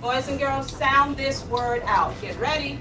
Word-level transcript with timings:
Boys 0.00 0.28
and 0.28 0.38
girls, 0.38 0.72
sound 0.72 1.18
this 1.18 1.44
word 1.46 1.82
out. 1.84 2.18
Get 2.22 2.38
ready. 2.40 2.80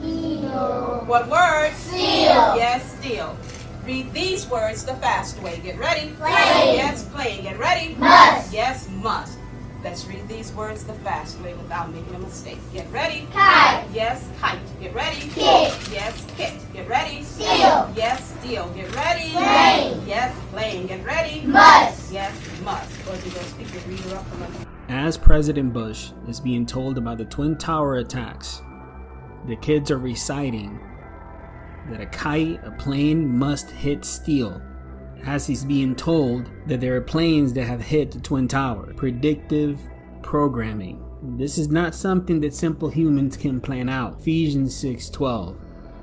Seal. 0.00 1.04
What 1.04 1.28
word? 1.28 1.74
Seal. 1.74 2.56
Yes, 2.56 2.96
steal. 2.98 3.36
Read 3.84 4.10
these 4.14 4.46
words 4.48 4.82
the 4.82 4.94
fast 4.94 5.38
way. 5.42 5.60
Get 5.62 5.78
ready. 5.78 6.12
Play. 6.12 6.76
Yes, 6.76 7.04
play. 7.04 7.42
Get 7.42 7.58
ready. 7.58 7.94
Must. 7.96 8.50
Yes, 8.50 8.88
must. 9.02 9.36
Let's 9.84 10.06
read 10.06 10.26
these 10.26 10.52
words 10.52 10.84
the 10.84 10.94
fast 10.94 11.38
way 11.40 11.52
without 11.54 11.92
making 11.92 12.14
a 12.14 12.18
mistake. 12.18 12.58
Get 12.72 12.90
ready. 12.90 13.26
Kite. 13.34 13.86
Yes, 13.92 14.26
kite. 14.40 14.58
Get 14.80 14.94
ready. 14.94 15.20
Kit. 15.20 15.76
Yes, 15.92 16.26
kit. 16.34 16.54
Get 16.72 16.88
ready. 16.88 17.22
Seal. 17.24 17.92
Yes, 17.94 18.34
steal. 18.40 18.70
Get 18.70 18.94
ready. 18.94 19.32
Plane. 19.32 20.02
Yes, 20.06 20.34
plane. 20.50 20.86
Get 20.86 21.04
ready. 21.04 21.42
Must. 21.42 22.10
Yes, 22.10 22.34
must. 22.64 23.04
Boys 23.04 23.22
and 23.22 23.34
girls, 23.34 23.52
pick 23.52 23.74
your 23.74 23.82
reader 23.82 24.16
up 24.16 24.26
from 24.28 24.42
under. 24.44 24.69
As 24.90 25.16
President 25.16 25.72
Bush 25.72 26.10
is 26.26 26.40
being 26.40 26.66
told 26.66 26.98
about 26.98 27.18
the 27.18 27.24
Twin 27.24 27.56
Tower 27.56 27.98
attacks, 27.98 28.60
the 29.46 29.54
kids 29.54 29.88
are 29.92 29.98
reciting 29.98 30.80
that 31.88 32.00
a 32.00 32.06
kite, 32.06 32.58
a 32.64 32.72
plane 32.72 33.38
must 33.38 33.70
hit 33.70 34.04
steel. 34.04 34.60
As 35.24 35.46
he's 35.46 35.64
being 35.64 35.94
told 35.94 36.50
that 36.66 36.80
there 36.80 36.96
are 36.96 37.00
planes 37.00 37.52
that 37.52 37.68
have 37.68 37.80
hit 37.80 38.10
the 38.10 38.18
Twin 38.18 38.48
Tower. 38.48 38.92
Predictive 38.94 39.78
programming. 40.22 41.00
This 41.36 41.56
is 41.56 41.68
not 41.68 41.94
something 41.94 42.40
that 42.40 42.52
simple 42.52 42.88
humans 42.88 43.36
can 43.36 43.60
plan 43.60 43.88
out. 43.88 44.18
Ephesians 44.18 44.74
6:12. 44.74 45.54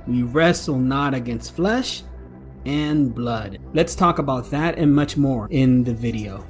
We 0.07 0.23
wrestle 0.23 0.79
not 0.79 1.13
against 1.13 1.53
flesh 1.53 2.03
and 2.65 3.13
blood. 3.13 3.59
Let's 3.73 3.95
talk 3.95 4.17
about 4.17 4.49
that 4.51 4.77
and 4.77 4.95
much 4.95 5.17
more 5.17 5.49
in 5.51 5.83
the 5.83 5.93
video. 5.93 6.45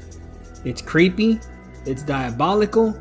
It's 0.64 0.84
creepy, 0.84 1.40
it's 1.86 2.04
diabolical, 2.04 3.00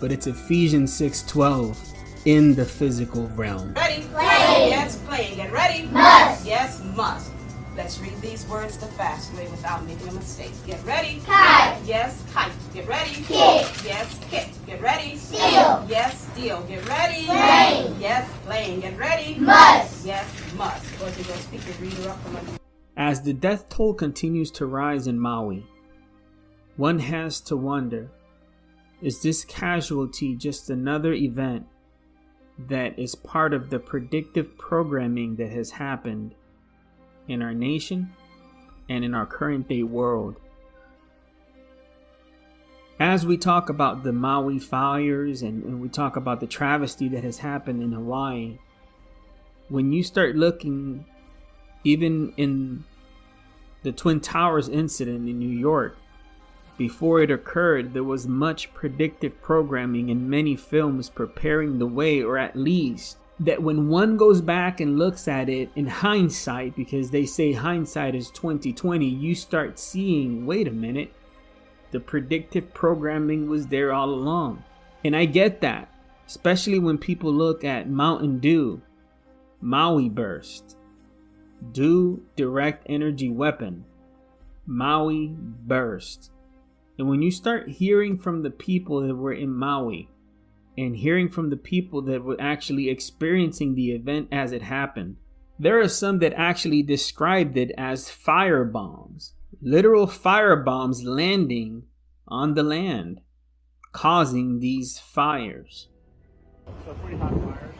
but 0.00 0.12
it's 0.12 0.26
Ephesians 0.26 0.92
6:12 0.92 1.76
in 2.24 2.54
the 2.54 2.64
physical 2.64 3.28
realm. 3.28 3.72
Ready? 3.74 4.02
Plane. 4.12 4.70
Yes, 4.70 4.96
plane. 5.06 5.36
Get 5.36 5.52
ready. 5.52 5.86
Must. 5.86 6.46
Yes, 6.46 6.82
must. 6.94 7.30
Let's 7.76 8.00
read 8.00 8.20
these 8.20 8.44
words 8.48 8.76
the 8.76 8.86
fast 8.86 9.32
way 9.34 9.46
without 9.48 9.86
making 9.86 10.08
a 10.08 10.12
mistake. 10.12 10.50
Get 10.66 10.84
ready. 10.84 11.22
Kite. 11.24 11.80
Yes, 11.84 12.24
kite. 12.34 12.50
Get 12.74 12.88
ready. 12.88 13.22
Kit. 13.22 13.70
Yes, 13.84 14.18
kit. 14.28 14.48
Get 14.66 14.82
ready. 14.82 15.16
Seal. 15.16 15.86
Yes, 15.88 16.28
steel. 16.32 16.62
Get 16.62 16.86
ready. 16.88 17.26
Plane. 17.26 17.94
Yes, 18.00 18.28
plane. 18.44 18.80
Get 18.80 18.98
ready. 18.98 19.36
Must. 19.36 20.04
Yes, 20.04 20.26
must. 20.56 20.98
Boys 20.98 21.16
and 21.16 21.26
girls, 21.28 21.46
pick 21.46 21.64
your 21.66 21.76
reader 21.76 22.10
up 22.10 22.20
from 22.24 22.36
under. 22.36 22.52
As 22.96 23.22
the 23.22 23.32
death 23.32 23.68
toll 23.68 23.94
continues 23.94 24.50
to 24.50 24.66
rise 24.66 25.06
in 25.06 25.20
Maui, 25.20 25.64
one 26.76 26.98
has 26.98 27.40
to 27.42 27.56
wonder 27.56 28.10
is 29.00 29.22
this 29.22 29.44
casualty 29.44 30.34
just 30.34 30.70
another 30.70 31.12
event 31.12 31.66
that 32.58 32.98
is 32.98 33.14
part 33.14 33.54
of 33.54 33.70
the 33.70 33.78
predictive 33.78 34.58
programming 34.58 35.36
that 35.36 35.50
has 35.50 35.70
happened 35.70 36.34
in 37.28 37.42
our 37.42 37.54
nation 37.54 38.12
and 38.88 39.04
in 39.04 39.14
our 39.14 39.26
current 39.26 39.68
day 39.68 39.84
world? 39.84 40.36
As 43.00 43.24
we 43.24 43.36
talk 43.36 43.68
about 43.68 44.02
the 44.02 44.12
Maui 44.12 44.58
fires 44.58 45.42
and, 45.42 45.62
and 45.62 45.80
we 45.80 45.88
talk 45.88 46.16
about 46.16 46.40
the 46.40 46.48
travesty 46.48 47.08
that 47.10 47.22
has 47.22 47.38
happened 47.38 47.80
in 47.80 47.92
Hawaii, 47.92 48.58
when 49.68 49.92
you 49.92 50.02
start 50.02 50.34
looking 50.34 51.04
even 51.84 52.32
in 52.36 52.84
the 53.84 53.92
Twin 53.92 54.18
Towers 54.18 54.68
incident 54.68 55.28
in 55.28 55.38
New 55.38 55.56
York, 55.56 55.96
before 56.78 57.20
it 57.20 57.30
occurred, 57.30 57.92
there 57.92 58.04
was 58.04 58.26
much 58.26 58.72
predictive 58.72 59.42
programming 59.42 60.08
in 60.08 60.30
many 60.30 60.56
films 60.56 61.10
preparing 61.10 61.78
the 61.78 61.86
way, 61.86 62.22
or 62.22 62.38
at 62.38 62.56
least 62.56 63.18
that 63.40 63.62
when 63.62 63.88
one 63.88 64.16
goes 64.16 64.40
back 64.40 64.80
and 64.80 64.98
looks 64.98 65.28
at 65.28 65.48
it 65.48 65.70
in 65.76 65.86
hindsight, 65.86 66.74
because 66.74 67.10
they 67.10 67.26
say 67.26 67.52
hindsight 67.52 68.14
is 68.14 68.30
2020, 68.30 69.06
you 69.06 69.34
start 69.34 69.78
seeing, 69.78 70.46
wait 70.46 70.66
a 70.66 70.72
minute, 70.72 71.12
the 71.90 72.00
predictive 72.00 72.72
programming 72.74 73.48
was 73.48 73.66
there 73.66 73.92
all 73.92 74.10
along. 74.10 74.62
And 75.04 75.14
I 75.14 75.24
get 75.24 75.60
that, 75.60 75.88
especially 76.26 76.78
when 76.78 76.98
people 76.98 77.32
look 77.32 77.64
at 77.64 77.88
Mountain 77.88 78.38
Dew, 78.38 78.82
Maui 79.60 80.08
Burst, 80.08 80.76
Dew 81.72 82.22
Direct 82.36 82.84
Energy 82.88 83.30
Weapon, 83.30 83.84
Maui 84.66 85.34
Burst. 85.36 86.30
And 86.98 87.08
when 87.08 87.22
you 87.22 87.30
start 87.30 87.68
hearing 87.68 88.18
from 88.18 88.42
the 88.42 88.50
people 88.50 89.06
that 89.06 89.14
were 89.14 89.32
in 89.32 89.54
Maui 89.54 90.10
and 90.76 90.96
hearing 90.96 91.28
from 91.28 91.48
the 91.48 91.56
people 91.56 92.02
that 92.02 92.24
were 92.24 92.36
actually 92.40 92.88
experiencing 92.88 93.74
the 93.74 93.92
event 93.92 94.28
as 94.32 94.50
it 94.50 94.62
happened, 94.62 95.16
there 95.60 95.80
are 95.80 95.88
some 95.88 96.18
that 96.18 96.34
actually 96.34 96.82
described 96.82 97.56
it 97.56 97.72
as 97.78 98.10
fire 98.10 98.64
bombs, 98.64 99.34
literal 99.62 100.06
fire 100.08 100.56
bombs 100.56 101.04
landing 101.04 101.84
on 102.26 102.54
the 102.54 102.62
land, 102.62 103.20
causing 103.92 104.58
these 104.58 104.98
fires. 104.98 105.88
So 106.84 106.94
pretty 106.94 107.16
hot 107.16 107.32
fires. 107.32 107.74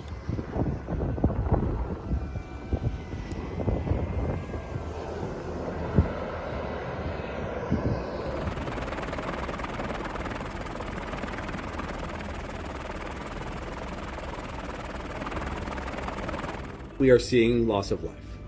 We 16.99 17.11
are 17.11 17.19
seeing 17.19 17.69
loss 17.69 17.91
of 17.91 18.03
life 18.03 18.39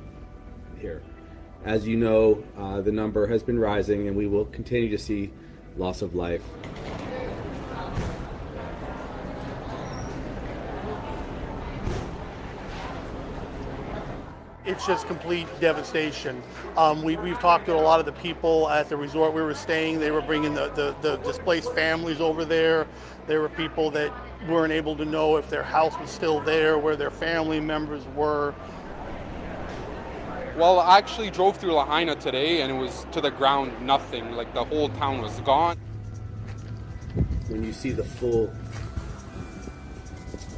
here. 0.81 1.03
As 1.65 1.87
you 1.87 1.97
know, 1.97 2.43
uh, 2.59 2.81
the 2.81 2.91
number 2.91 3.27
has 3.27 3.43
been 3.43 3.59
rising, 3.59 4.09
and 4.09 4.17
we 4.17 4.27
will 4.27 4.47
continue 4.47 4.89
to 4.91 4.99
see 4.99 5.31
loss 5.77 6.03
of 6.03 6.15
life. 6.15 6.43
It's 14.65 14.87
just 14.87 15.07
complete 15.07 15.47
devastation. 15.61 16.43
Um, 16.77 17.03
we, 17.03 17.17
we've 17.17 17.39
talked 17.41 17.67
to 17.67 17.75
a 17.75 17.77
lot 17.77 18.01
of 18.01 18.07
the 18.07 18.13
people 18.13 18.69
at 18.69 18.89
the 18.89 18.97
resort 18.97 19.33
we 19.33 19.43
were 19.43 19.55
staying. 19.55 20.01
They 20.01 20.11
were 20.11 20.23
bringing 20.23 20.55
the, 20.55 20.69
the, 20.71 20.95
the 21.03 21.17
displaced 21.19 21.73
families 21.75 22.21
over 22.21 22.45
there. 22.45 22.87
There 23.27 23.41
were 23.41 23.49
people 23.49 23.91
that 23.93 24.13
weren't 24.49 24.73
able 24.73 24.97
to 24.97 25.05
know 25.05 25.37
if 25.37 25.49
their 25.51 25.63
house 25.63 25.99
was 25.99 26.11
still 26.11 26.41
there, 26.41 26.79
where 26.79 26.97
their 26.97 27.11
family 27.11 27.61
members 27.61 28.05
were. 28.17 28.55
Well, 30.57 30.81
I 30.81 30.99
actually 30.99 31.31
drove 31.31 31.57
through 31.57 31.75
Lahaina 31.75 32.17
today 32.17 32.63
and 32.63 32.71
it 32.71 32.79
was 32.79 33.07
to 33.13 33.21
the 33.21 33.31
ground, 33.31 33.73
nothing. 33.87 34.33
Like 34.33 34.53
the 34.53 34.65
whole 34.65 34.89
town 34.91 35.23
was 35.23 35.39
gone. 35.41 35.79
When 37.49 37.65
you 37.65 37.73
see 37.73 37.93
the 37.93 38.05
full, 38.05 38.53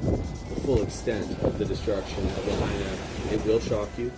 the 0.03 0.61
full 0.63 0.83
extent 0.83 1.31
of 1.43 1.59
the 1.59 1.65
destruction 1.65 2.27
of 2.27 2.47
Lahaina, 2.47 3.35
it 3.35 3.45
will 3.47 3.61
shock 3.61 3.89
you. 3.97 4.11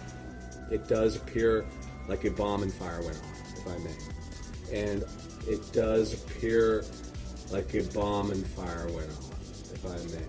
It 0.71 0.89
does 0.89 1.17
appear 1.17 1.67
like 2.09 2.25
a 2.25 2.31
bomb 2.31 2.63
and 2.63 2.73
fire 2.73 3.03
went 3.03 3.17
off, 3.19 3.59
if 3.59 3.67
I 3.67 3.79
may, 3.79 4.79
and 4.79 5.05
it 5.47 5.73
does 5.73 6.15
appear 6.15 6.85
like 7.51 7.75
a 7.75 7.83
bomb 7.95 8.31
and 8.31 8.47
fire 8.49 8.89
went 8.89 9.11
off, 9.11 9.34
if 9.75 9.85
I 9.87 9.97
may. 10.15 10.25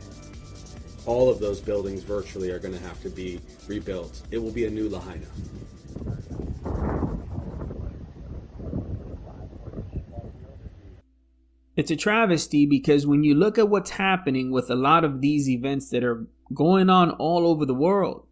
All 1.06 1.30
of 1.30 1.40
those 1.40 1.62
buildings 1.62 2.02
virtually 2.04 2.50
are 2.52 2.60
going 2.60 2.74
to 2.74 2.80
have 2.82 3.02
to 3.04 3.10
be 3.10 3.40
rebuilt. 3.68 4.22
It 4.32 4.40
will 4.40 4.52
be 4.52 4.66
a 4.66 4.70
new 4.70 4.90
Lahaina. 4.90 5.28
It's 11.76 11.92
a 11.92 11.96
travesty 11.96 12.66
because 12.66 13.06
when 13.06 13.24
you 13.24 13.36
look 13.36 13.58
at 13.58 13.70
what's 13.70 13.92
happening 13.92 14.50
with 14.50 14.72
a 14.72 14.76
lot 14.76 15.04
of 15.04 15.22
these 15.22 15.50
events 15.50 15.90
that 15.90 16.04
are 16.04 16.26
going 16.54 16.90
on 16.90 17.12
all 17.12 17.46
over 17.46 17.66
the 17.66 17.74
world, 17.74 18.26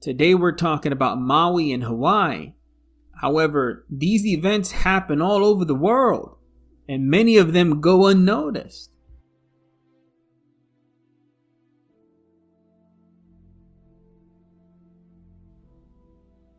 today 0.00 0.34
we're 0.34 0.52
talking 0.52 0.92
about 0.92 1.18
Maui 1.18 1.72
and 1.72 1.84
Hawaii. 1.84 2.52
However, 3.20 3.86
these 3.90 4.26
events 4.26 4.70
happen 4.70 5.20
all 5.22 5.44
over 5.44 5.64
the 5.64 5.74
world, 5.74 6.36
and 6.88 7.10
many 7.10 7.36
of 7.36 7.52
them 7.52 7.80
go 7.80 8.06
unnoticed. 8.06 8.90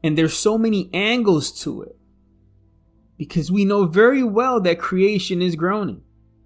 And 0.03 0.17
there's 0.17 0.37
so 0.37 0.57
many 0.57 0.89
angles 0.93 1.51
to 1.61 1.83
it 1.83 1.97
because 3.17 3.51
we 3.51 3.65
know 3.65 3.85
very 3.85 4.23
well 4.23 4.59
that 4.61 4.79
creation 4.79 5.41
is 5.41 5.55
groaning. 5.55 6.01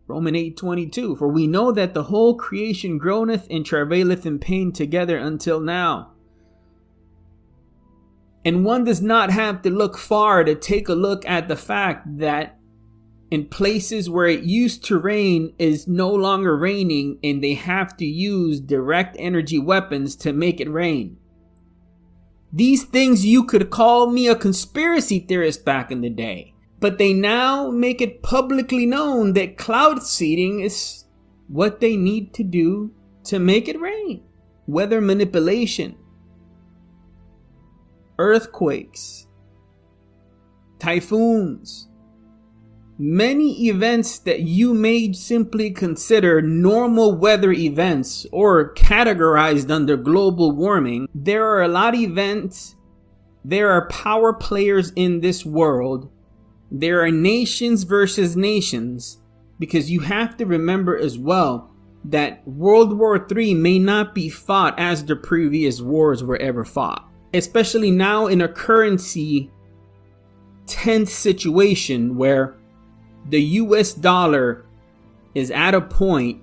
Roman 0.07 0.35
8:22 0.35 1.17
For 1.17 1.27
we 1.27 1.47
know 1.47 1.71
that 1.71 1.93
the 1.93 2.03
whole 2.03 2.35
creation 2.35 2.97
groaneth 2.97 3.47
and 3.49 3.65
travaileth 3.65 4.25
in 4.25 4.39
pain 4.39 4.71
together 4.71 5.17
until 5.17 5.59
now. 5.59 6.11
And 8.43 8.63
one 8.63 8.83
does 8.83 9.01
not 9.01 9.31
have 9.31 9.63
to 9.63 9.71
look 9.71 9.97
far 9.97 10.43
to 10.43 10.53
take 10.53 10.87
a 10.87 10.93
look 10.93 11.25
at 11.25 11.47
the 11.47 11.55
fact 11.55 12.19
that 12.19 12.59
in 13.31 13.45
places 13.45 14.07
where 14.07 14.27
it 14.27 14.43
used 14.43 14.83
to 14.85 14.99
rain 14.99 15.53
is 15.57 15.87
no 15.87 16.13
longer 16.13 16.55
raining 16.55 17.17
and 17.23 17.43
they 17.43 17.55
have 17.55 17.97
to 17.97 18.05
use 18.05 18.59
direct 18.59 19.15
energy 19.17 19.57
weapons 19.57 20.15
to 20.17 20.31
make 20.31 20.61
it 20.61 20.69
rain. 20.69 21.17
These 22.55 22.85
things 22.85 23.25
you 23.25 23.43
could 23.43 23.69
call 23.69 24.09
me 24.09 24.29
a 24.29 24.35
conspiracy 24.35 25.19
theorist 25.19 25.65
back 25.65 25.91
in 25.91 25.99
the 25.99 26.09
day, 26.09 26.53
but 26.79 26.97
they 26.97 27.11
now 27.11 27.69
make 27.69 27.99
it 27.99 28.23
publicly 28.23 28.85
known 28.85 29.33
that 29.33 29.57
cloud 29.57 30.01
seeding 30.01 30.61
is 30.61 31.03
what 31.49 31.81
they 31.81 31.97
need 31.97 32.33
to 32.35 32.45
do 32.45 32.93
to 33.25 33.39
make 33.39 33.67
it 33.67 33.77
rain. 33.77 34.23
Weather 34.67 35.01
manipulation, 35.01 35.97
earthquakes, 38.17 39.27
typhoons, 40.79 41.89
many 42.97 43.67
events 43.67 44.19
that 44.19 44.41
you 44.41 44.73
may 44.73 45.11
simply 45.11 45.69
consider 45.71 46.41
normal 46.41 47.13
weather 47.13 47.51
events 47.51 48.25
or 48.31 48.73
categorized 48.73 49.69
under 49.69 49.97
global 49.97 50.51
warming, 50.51 51.07
there 51.13 51.45
are 51.45 51.63
a 51.63 51.67
lot 51.67 51.93
of 51.93 51.99
events, 51.99 52.75
there 53.43 53.69
are 53.71 53.87
power 53.89 54.33
players 54.33 54.91
in 54.95 55.19
this 55.19 55.45
world, 55.45 56.09
there 56.71 57.01
are 57.01 57.11
nations 57.11 57.83
versus 57.83 58.35
nations, 58.35 59.19
because 59.59 59.91
you 59.91 59.99
have 59.99 60.37
to 60.37 60.45
remember 60.45 60.97
as 60.97 61.17
well 61.17 61.69
that 62.05 62.47
World 62.47 62.97
War 62.97 63.25
III 63.35 63.55
may 63.55 63.79
not 63.79 64.13
be 64.13 64.29
fought 64.29 64.77
as 64.77 65.03
the 65.03 65.15
previous 65.15 65.81
wars 65.81 66.23
were 66.23 66.37
ever 66.37 66.63
fought, 66.63 67.09
especially 67.33 67.91
now 67.91 68.27
in 68.27 68.41
a 68.41 68.47
currency 68.47 69.51
tense 70.67 71.11
situation 71.11 72.15
where 72.15 72.55
the 73.29 73.41
US 73.41 73.93
dollar 73.93 74.65
is 75.33 75.51
at 75.51 75.73
a 75.73 75.81
point 75.81 76.41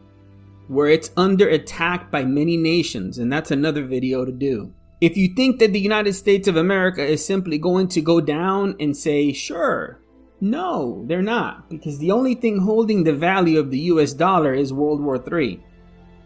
where 0.68 0.88
it's 0.88 1.10
under 1.16 1.48
attack 1.48 2.10
by 2.10 2.24
many 2.24 2.56
nations, 2.56 3.18
and 3.18 3.32
that's 3.32 3.50
another 3.50 3.84
video 3.84 4.24
to 4.24 4.32
do. 4.32 4.72
If 5.00 5.16
you 5.16 5.34
think 5.34 5.58
that 5.58 5.72
the 5.72 5.80
United 5.80 6.12
States 6.14 6.46
of 6.46 6.56
America 6.56 7.04
is 7.04 7.24
simply 7.24 7.58
going 7.58 7.88
to 7.88 8.00
go 8.00 8.20
down 8.20 8.76
and 8.78 8.96
say, 8.96 9.32
sure, 9.32 10.00
no, 10.40 11.04
they're 11.06 11.22
not, 11.22 11.68
because 11.68 11.98
the 11.98 12.10
only 12.12 12.34
thing 12.34 12.58
holding 12.58 13.04
the 13.04 13.12
value 13.12 13.58
of 13.58 13.70
the 13.70 13.78
US 13.80 14.12
dollar 14.12 14.54
is 14.54 14.72
World 14.72 15.00
War 15.00 15.22
III 15.30 15.62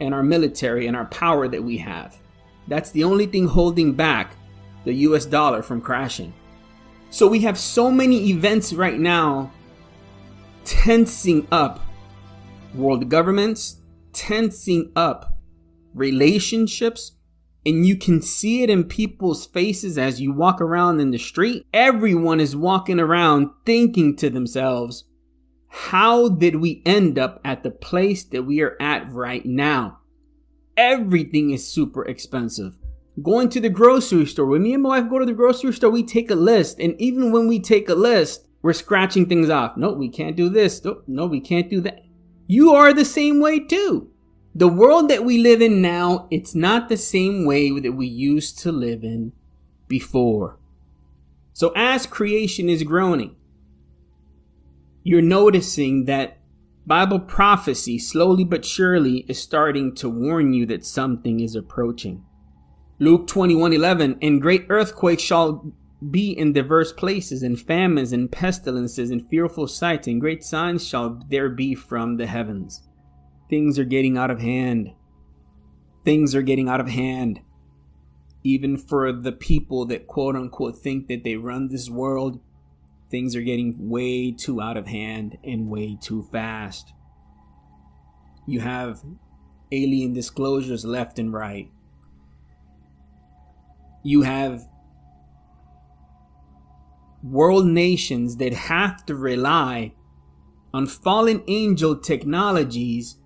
and 0.00 0.14
our 0.14 0.22
military 0.22 0.86
and 0.86 0.96
our 0.96 1.06
power 1.06 1.48
that 1.48 1.62
we 1.62 1.76
have. 1.78 2.18
That's 2.68 2.90
the 2.90 3.04
only 3.04 3.26
thing 3.26 3.46
holding 3.46 3.92
back 3.94 4.36
the 4.84 4.94
US 4.94 5.24
dollar 5.26 5.62
from 5.62 5.80
crashing. 5.80 6.32
So 7.10 7.26
we 7.26 7.40
have 7.40 7.58
so 7.58 7.90
many 7.90 8.30
events 8.30 8.72
right 8.72 8.98
now 8.98 9.50
tensing 10.66 11.46
up 11.52 11.80
world 12.74 13.08
governments, 13.08 13.80
tensing 14.12 14.92
up 14.96 15.38
relationships, 15.94 17.12
and 17.64 17.86
you 17.86 17.96
can 17.96 18.20
see 18.20 18.62
it 18.62 18.70
in 18.70 18.84
people's 18.84 19.46
faces 19.46 19.96
as 19.96 20.20
you 20.20 20.32
walk 20.32 20.60
around 20.60 21.00
in 21.00 21.12
the 21.12 21.18
street. 21.18 21.64
Everyone 21.72 22.40
is 22.40 22.54
walking 22.54 23.00
around 23.00 23.50
thinking 23.64 24.16
to 24.16 24.28
themselves, 24.28 25.04
how 25.68 26.28
did 26.28 26.56
we 26.56 26.82
end 26.84 27.18
up 27.18 27.40
at 27.44 27.62
the 27.62 27.70
place 27.70 28.24
that 28.24 28.42
we 28.42 28.60
are 28.60 28.76
at 28.80 29.10
right 29.10 29.46
now? 29.46 29.98
Everything 30.76 31.50
is 31.50 31.72
super 31.72 32.04
expensive. 32.04 32.76
Going 33.22 33.48
to 33.50 33.60
the 33.60 33.70
grocery 33.70 34.26
store, 34.26 34.46
when 34.46 34.62
me 34.62 34.74
and 34.74 34.82
my 34.82 35.00
wife 35.00 35.10
go 35.10 35.18
to 35.18 35.26
the 35.26 35.32
grocery 35.32 35.72
store, 35.72 35.90
we 35.90 36.02
take 36.02 36.30
a 36.30 36.34
list. 36.34 36.78
And 36.78 37.00
even 37.00 37.32
when 37.32 37.48
we 37.48 37.60
take 37.60 37.88
a 37.88 37.94
list, 37.94 38.45
we're 38.66 38.72
scratching 38.72 39.26
things 39.26 39.48
off. 39.48 39.76
No, 39.76 39.92
we 39.92 40.08
can't 40.08 40.34
do 40.34 40.48
this. 40.48 40.84
No, 41.06 41.26
we 41.26 41.38
can't 41.38 41.70
do 41.70 41.80
that. 41.82 42.02
You 42.48 42.72
are 42.72 42.92
the 42.92 43.04
same 43.04 43.38
way 43.38 43.60
too. 43.60 44.10
The 44.56 44.66
world 44.66 45.08
that 45.08 45.24
we 45.24 45.38
live 45.38 45.62
in 45.62 45.80
now, 45.80 46.26
it's 46.32 46.52
not 46.52 46.88
the 46.88 46.96
same 46.96 47.44
way 47.44 47.70
that 47.78 47.92
we 47.92 48.08
used 48.08 48.58
to 48.58 48.72
live 48.72 49.04
in 49.04 49.30
before. 49.86 50.58
So 51.52 51.72
as 51.76 52.06
creation 52.06 52.68
is 52.68 52.82
groaning, 52.82 53.36
you're 55.04 55.22
noticing 55.22 56.06
that 56.06 56.38
Bible 56.86 57.20
prophecy 57.20 58.00
slowly 58.00 58.42
but 58.42 58.64
surely 58.64 59.18
is 59.28 59.40
starting 59.40 59.94
to 59.94 60.08
warn 60.08 60.52
you 60.52 60.66
that 60.66 60.84
something 60.84 61.38
is 61.38 61.54
approaching. 61.54 62.24
Luke 62.98 63.28
21:11 63.28 64.18
and 64.20 64.42
great 64.42 64.66
earthquakes 64.68 65.22
shall 65.22 65.72
be 66.10 66.30
in 66.30 66.52
diverse 66.52 66.92
places, 66.92 67.42
and 67.42 67.60
famines 67.60 68.12
and 68.12 68.30
pestilences 68.30 69.10
and 69.10 69.28
fearful 69.28 69.66
sights, 69.66 70.06
and 70.06 70.20
great 70.20 70.44
signs 70.44 70.86
shall 70.86 71.22
there 71.28 71.48
be 71.48 71.74
from 71.74 72.16
the 72.16 72.26
heavens. 72.26 72.82
Things 73.48 73.78
are 73.78 73.84
getting 73.84 74.16
out 74.18 74.30
of 74.30 74.40
hand. 74.40 74.92
Things 76.04 76.34
are 76.34 76.42
getting 76.42 76.68
out 76.68 76.80
of 76.80 76.88
hand. 76.88 77.40
Even 78.44 78.76
for 78.76 79.12
the 79.12 79.32
people 79.32 79.86
that 79.86 80.06
quote 80.06 80.36
unquote 80.36 80.78
think 80.78 81.08
that 81.08 81.24
they 81.24 81.36
run 81.36 81.68
this 81.68 81.90
world, 81.90 82.40
things 83.10 83.34
are 83.34 83.42
getting 83.42 83.88
way 83.88 84.32
too 84.32 84.60
out 84.60 84.76
of 84.76 84.86
hand 84.86 85.38
and 85.44 85.68
way 85.68 85.96
too 86.00 86.22
fast. 86.30 86.92
You 88.46 88.60
have 88.60 89.02
alien 89.72 90.12
disclosures 90.12 90.84
left 90.84 91.18
and 91.18 91.32
right. 91.32 91.70
You 94.04 94.22
have 94.22 94.68
world 97.30 97.66
nations 97.66 98.36
that 98.36 98.52
have 98.52 99.04
to 99.06 99.14
rely 99.14 99.92
on 100.72 100.86
fallen 100.86 101.42
angel 101.48 101.96
technologies 101.96 103.16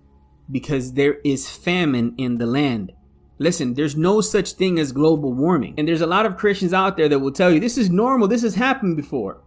because 0.49 0.93
there 0.93 1.15
is 1.23 1.49
famine 1.49 2.13
in 2.17 2.37
the 2.37 2.45
land. 2.45 2.91
Listen, 3.39 3.73
there's 3.73 3.95
no 3.95 4.21
such 4.21 4.53
thing 4.53 4.79
as 4.79 4.91
global 4.91 5.33
warming. 5.33 5.73
And 5.77 5.87
there's 5.87 6.01
a 6.01 6.07
lot 6.07 6.25
of 6.25 6.37
Christians 6.37 6.73
out 6.73 6.97
there 6.97 7.09
that 7.09 7.19
will 7.19 7.31
tell 7.31 7.51
you 7.51 7.59
this 7.59 7.77
is 7.77 7.89
normal, 7.89 8.27
this 8.27 8.43
has 8.43 8.55
happened 8.55 8.97
before. 8.97 9.41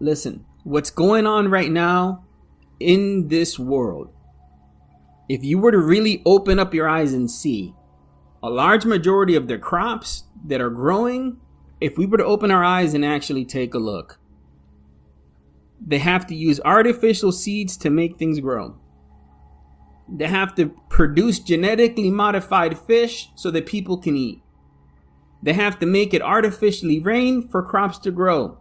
Listen, 0.00 0.44
what's 0.64 0.90
going 0.90 1.26
on 1.26 1.48
right 1.48 1.70
now 1.70 2.24
in 2.78 3.28
this 3.28 3.58
world, 3.58 4.12
if 5.28 5.42
you 5.42 5.58
were 5.58 5.72
to 5.72 5.78
really 5.78 6.22
open 6.24 6.58
up 6.58 6.72
your 6.72 6.88
eyes 6.88 7.12
and 7.12 7.30
see, 7.30 7.74
a 8.42 8.48
large 8.48 8.84
majority 8.84 9.34
of 9.34 9.48
the 9.48 9.58
crops 9.58 10.24
that 10.46 10.60
are 10.60 10.70
growing 10.70 11.38
if 11.80 11.96
we 11.96 12.06
were 12.06 12.18
to 12.18 12.24
open 12.24 12.50
our 12.50 12.64
eyes 12.64 12.94
and 12.94 13.04
actually 13.04 13.44
take 13.44 13.74
a 13.74 13.78
look, 13.78 14.18
they 15.84 15.98
have 15.98 16.26
to 16.26 16.34
use 16.34 16.60
artificial 16.64 17.30
seeds 17.30 17.76
to 17.78 17.90
make 17.90 18.16
things 18.16 18.40
grow. 18.40 18.76
They 20.08 20.26
have 20.26 20.54
to 20.56 20.70
produce 20.88 21.38
genetically 21.38 22.10
modified 22.10 22.78
fish 22.78 23.30
so 23.34 23.50
that 23.50 23.66
people 23.66 23.98
can 23.98 24.16
eat. 24.16 24.42
They 25.42 25.52
have 25.52 25.78
to 25.78 25.86
make 25.86 26.14
it 26.14 26.22
artificially 26.22 26.98
rain 26.98 27.46
for 27.48 27.62
crops 27.62 27.98
to 27.98 28.10
grow. 28.10 28.58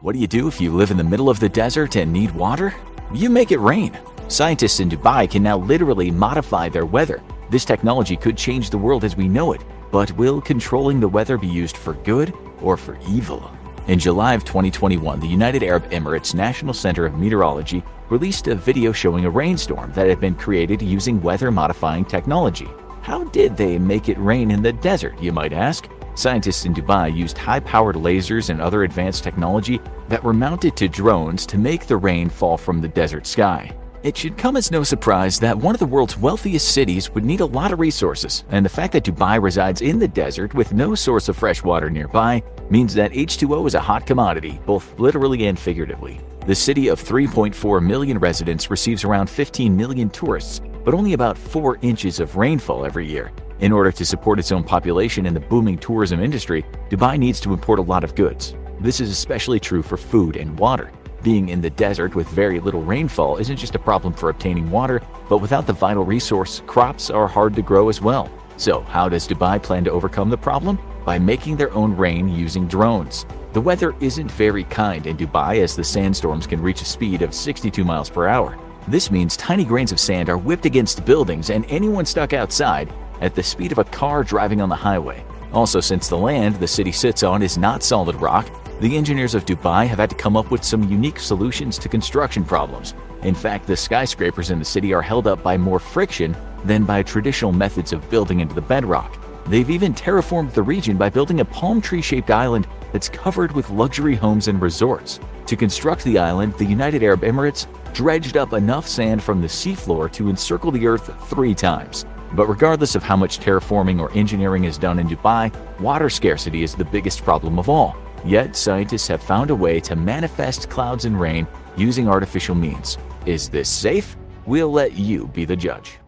What 0.00 0.14
do 0.14 0.18
you 0.18 0.26
do 0.26 0.48
if 0.48 0.60
you 0.60 0.74
live 0.74 0.90
in 0.90 0.96
the 0.96 1.04
middle 1.04 1.30
of 1.30 1.38
the 1.38 1.48
desert 1.48 1.96
and 1.96 2.12
need 2.12 2.32
water? 2.32 2.74
You 3.12 3.30
make 3.30 3.52
it 3.52 3.58
rain. 3.58 3.96
Scientists 4.28 4.80
in 4.80 4.88
Dubai 4.88 5.30
can 5.30 5.42
now 5.42 5.58
literally 5.58 6.10
modify 6.10 6.68
their 6.68 6.86
weather. 6.86 7.22
This 7.50 7.64
technology 7.64 8.16
could 8.16 8.36
change 8.36 8.70
the 8.70 8.78
world 8.78 9.04
as 9.04 9.16
we 9.16 9.28
know 9.28 9.52
it, 9.52 9.62
but 9.94 10.10
will 10.16 10.40
controlling 10.40 10.98
the 10.98 11.06
weather 11.06 11.38
be 11.38 11.46
used 11.46 11.76
for 11.76 11.94
good 12.02 12.34
or 12.60 12.76
for 12.76 12.98
evil? 13.08 13.48
In 13.86 13.96
July 13.96 14.34
of 14.34 14.44
2021, 14.44 15.20
the 15.20 15.28
United 15.28 15.62
Arab 15.62 15.88
Emirates 15.90 16.34
National 16.34 16.74
Center 16.74 17.06
of 17.06 17.16
Meteorology 17.16 17.80
released 18.10 18.48
a 18.48 18.56
video 18.56 18.90
showing 18.90 19.24
a 19.24 19.30
rainstorm 19.30 19.92
that 19.92 20.08
had 20.08 20.18
been 20.18 20.34
created 20.34 20.82
using 20.82 21.22
weather 21.22 21.52
modifying 21.52 22.04
technology. 22.04 22.66
How 23.02 23.22
did 23.22 23.56
they 23.56 23.78
make 23.78 24.08
it 24.08 24.18
rain 24.18 24.50
in 24.50 24.62
the 24.62 24.72
desert, 24.72 25.16
you 25.22 25.30
might 25.30 25.52
ask? 25.52 25.88
Scientists 26.16 26.64
in 26.64 26.74
Dubai 26.74 27.14
used 27.14 27.38
high 27.38 27.60
powered 27.60 27.94
lasers 27.94 28.50
and 28.50 28.60
other 28.60 28.82
advanced 28.82 29.22
technology 29.22 29.80
that 30.08 30.24
were 30.24 30.32
mounted 30.32 30.76
to 30.78 30.88
drones 30.88 31.46
to 31.46 31.56
make 31.56 31.86
the 31.86 31.96
rain 31.96 32.28
fall 32.28 32.56
from 32.56 32.80
the 32.80 32.88
desert 32.88 33.28
sky. 33.28 33.70
It 34.04 34.18
should 34.18 34.36
come 34.36 34.58
as 34.58 34.70
no 34.70 34.82
surprise 34.82 35.40
that 35.40 35.56
one 35.56 35.74
of 35.74 35.78
the 35.78 35.86
world's 35.86 36.18
wealthiest 36.18 36.72
cities 36.74 37.08
would 37.14 37.24
need 37.24 37.40
a 37.40 37.46
lot 37.46 37.72
of 37.72 37.80
resources, 37.80 38.44
and 38.50 38.62
the 38.62 38.68
fact 38.68 38.92
that 38.92 39.04
Dubai 39.04 39.42
resides 39.42 39.80
in 39.80 39.98
the 39.98 40.06
desert 40.06 40.52
with 40.52 40.74
no 40.74 40.94
source 40.94 41.30
of 41.30 41.38
fresh 41.38 41.64
water 41.64 41.88
nearby 41.88 42.42
means 42.68 42.92
that 42.92 43.12
H2O 43.12 43.66
is 43.66 43.74
a 43.74 43.80
hot 43.80 44.06
commodity, 44.06 44.60
both 44.66 45.00
literally 45.00 45.46
and 45.46 45.58
figuratively. 45.58 46.20
The 46.44 46.54
city 46.54 46.88
of 46.88 47.02
3.4 47.02 47.82
million 47.82 48.18
residents 48.18 48.70
receives 48.70 49.04
around 49.04 49.30
15 49.30 49.74
million 49.74 50.10
tourists, 50.10 50.60
but 50.84 50.92
only 50.92 51.14
about 51.14 51.38
4 51.38 51.78
inches 51.80 52.20
of 52.20 52.36
rainfall 52.36 52.84
every 52.84 53.06
year. 53.06 53.32
In 53.60 53.72
order 53.72 53.90
to 53.90 54.04
support 54.04 54.38
its 54.38 54.52
own 54.52 54.64
population 54.64 55.24
and 55.24 55.34
the 55.34 55.40
booming 55.40 55.78
tourism 55.78 56.20
industry, 56.20 56.62
Dubai 56.90 57.16
needs 57.16 57.40
to 57.40 57.54
import 57.54 57.78
a 57.78 57.82
lot 57.94 58.04
of 58.04 58.14
goods. 58.14 58.54
This 58.80 59.00
is 59.00 59.08
especially 59.08 59.60
true 59.60 59.82
for 59.82 59.96
food 59.96 60.36
and 60.36 60.58
water. 60.58 60.92
Being 61.24 61.48
in 61.48 61.62
the 61.62 61.70
desert 61.70 62.14
with 62.14 62.28
very 62.28 62.60
little 62.60 62.82
rainfall 62.82 63.38
isn't 63.38 63.56
just 63.56 63.74
a 63.74 63.78
problem 63.78 64.12
for 64.12 64.28
obtaining 64.28 64.70
water, 64.70 65.00
but 65.30 65.38
without 65.38 65.66
the 65.66 65.72
vital 65.72 66.04
resource, 66.04 66.60
crops 66.66 67.08
are 67.08 67.26
hard 67.26 67.54
to 67.54 67.62
grow 67.62 67.88
as 67.88 68.02
well. 68.02 68.30
So, 68.58 68.82
how 68.82 69.08
does 69.08 69.26
Dubai 69.26 69.62
plan 69.62 69.84
to 69.84 69.90
overcome 69.90 70.28
the 70.28 70.36
problem? 70.36 70.78
By 71.06 71.18
making 71.18 71.56
their 71.56 71.72
own 71.72 71.96
rain 71.96 72.28
using 72.28 72.68
drones. 72.68 73.24
The 73.54 73.60
weather 73.62 73.94
isn't 74.00 74.30
very 74.32 74.64
kind 74.64 75.06
in 75.06 75.16
Dubai 75.16 75.62
as 75.62 75.74
the 75.74 75.82
sandstorms 75.82 76.46
can 76.46 76.60
reach 76.60 76.82
a 76.82 76.84
speed 76.84 77.22
of 77.22 77.32
62 77.32 77.82
miles 77.84 78.10
per 78.10 78.28
hour. 78.28 78.58
This 78.86 79.10
means 79.10 79.34
tiny 79.38 79.64
grains 79.64 79.92
of 79.92 80.00
sand 80.00 80.28
are 80.28 80.36
whipped 80.36 80.66
against 80.66 81.06
buildings 81.06 81.48
and 81.48 81.64
anyone 81.70 82.04
stuck 82.04 82.34
outside 82.34 82.92
at 83.22 83.34
the 83.34 83.42
speed 83.42 83.72
of 83.72 83.78
a 83.78 83.84
car 83.84 84.24
driving 84.24 84.60
on 84.60 84.68
the 84.68 84.76
highway. 84.76 85.24
Also, 85.54 85.80
since 85.80 86.06
the 86.06 86.18
land 86.18 86.56
the 86.56 86.68
city 86.68 86.92
sits 86.92 87.22
on 87.22 87.42
is 87.42 87.56
not 87.56 87.82
solid 87.82 88.16
rock, 88.16 88.46
the 88.80 88.96
engineers 88.96 89.34
of 89.34 89.46
Dubai 89.46 89.86
have 89.86 89.98
had 89.98 90.10
to 90.10 90.16
come 90.16 90.36
up 90.36 90.50
with 90.50 90.64
some 90.64 90.88
unique 90.90 91.20
solutions 91.20 91.78
to 91.78 91.88
construction 91.88 92.44
problems. 92.44 92.94
In 93.22 93.34
fact, 93.34 93.66
the 93.66 93.76
skyscrapers 93.76 94.50
in 94.50 94.58
the 94.58 94.64
city 94.64 94.92
are 94.92 95.02
held 95.02 95.26
up 95.26 95.42
by 95.42 95.56
more 95.56 95.78
friction 95.78 96.36
than 96.64 96.84
by 96.84 97.02
traditional 97.02 97.52
methods 97.52 97.92
of 97.92 98.08
building 98.10 98.40
into 98.40 98.54
the 98.54 98.60
bedrock. 98.60 99.18
They've 99.46 99.70
even 99.70 99.94
terraformed 99.94 100.52
the 100.52 100.62
region 100.62 100.96
by 100.96 101.10
building 101.10 101.40
a 101.40 101.44
palm 101.44 101.80
tree 101.80 102.02
shaped 102.02 102.30
island 102.30 102.66
that's 102.92 103.08
covered 103.08 103.52
with 103.52 103.70
luxury 103.70 104.14
homes 104.14 104.48
and 104.48 104.60
resorts. 104.60 105.20
To 105.46 105.56
construct 105.56 106.04
the 106.04 106.18
island, 106.18 106.54
the 106.54 106.64
United 106.64 107.02
Arab 107.02 107.20
Emirates 107.20 107.66
dredged 107.92 108.36
up 108.36 108.54
enough 108.54 108.88
sand 108.88 109.22
from 109.22 109.40
the 109.40 109.46
seafloor 109.46 110.10
to 110.12 110.28
encircle 110.30 110.70
the 110.70 110.86
Earth 110.86 111.14
three 111.28 111.54
times. 111.54 112.06
But 112.32 112.48
regardless 112.48 112.94
of 112.94 113.02
how 113.02 113.16
much 113.16 113.38
terraforming 113.38 114.00
or 114.00 114.10
engineering 114.12 114.64
is 114.64 114.78
done 114.78 114.98
in 114.98 115.06
Dubai, 115.06 115.54
water 115.78 116.10
scarcity 116.10 116.62
is 116.64 116.74
the 116.74 116.84
biggest 116.84 117.22
problem 117.22 117.58
of 117.58 117.68
all. 117.68 117.96
Yet, 118.24 118.56
scientists 118.56 119.06
have 119.08 119.22
found 119.22 119.50
a 119.50 119.54
way 119.54 119.80
to 119.80 119.96
manifest 119.96 120.70
clouds 120.70 121.04
and 121.04 121.20
rain 121.20 121.46
using 121.76 122.08
artificial 122.08 122.54
means. 122.54 122.96
Is 123.26 123.48
this 123.48 123.68
safe? 123.68 124.16
We'll 124.46 124.72
let 124.72 124.92
you 124.92 125.26
be 125.28 125.44
the 125.44 125.56
judge. 125.56 125.98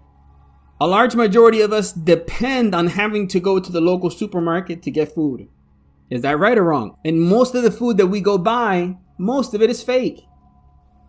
A 0.80 0.86
large 0.86 1.14
majority 1.14 1.60
of 1.60 1.72
us 1.72 1.92
depend 1.92 2.74
on 2.74 2.86
having 2.86 3.28
to 3.28 3.40
go 3.40 3.60
to 3.60 3.72
the 3.72 3.80
local 3.80 4.10
supermarket 4.10 4.82
to 4.82 4.90
get 4.90 5.14
food. 5.14 5.48
Is 6.10 6.22
that 6.22 6.38
right 6.38 6.56
or 6.56 6.64
wrong? 6.64 6.96
And 7.04 7.20
most 7.20 7.54
of 7.54 7.62
the 7.62 7.70
food 7.70 7.96
that 7.96 8.06
we 8.06 8.20
go 8.20 8.38
buy, 8.38 8.96
most 9.18 9.54
of 9.54 9.62
it 9.62 9.70
is 9.70 9.82
fake 9.82 10.22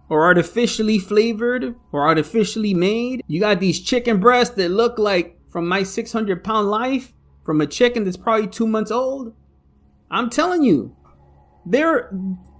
or 0.10 0.26
artificially 0.26 1.00
flavored 1.00 1.76
or 1.92 2.08
artificially 2.08 2.74
made. 2.74 3.22
You 3.28 3.40
got 3.40 3.60
these 3.60 3.80
chicken 3.80 4.20
breasts 4.20 4.56
that 4.56 4.70
look 4.70 4.98
like 4.98 5.38
from 5.50 5.68
my 5.68 5.84
600 5.84 6.44
pound 6.44 6.70
life 6.70 7.14
from 7.44 7.62
a 7.62 7.68
chicken 7.68 8.04
that's 8.04 8.18
probably 8.18 8.48
two 8.48 8.68
months 8.68 8.92
old. 8.92 9.34
I'm 10.10 10.30
telling 10.30 10.64
you, 10.64 10.96
their 11.72 12.10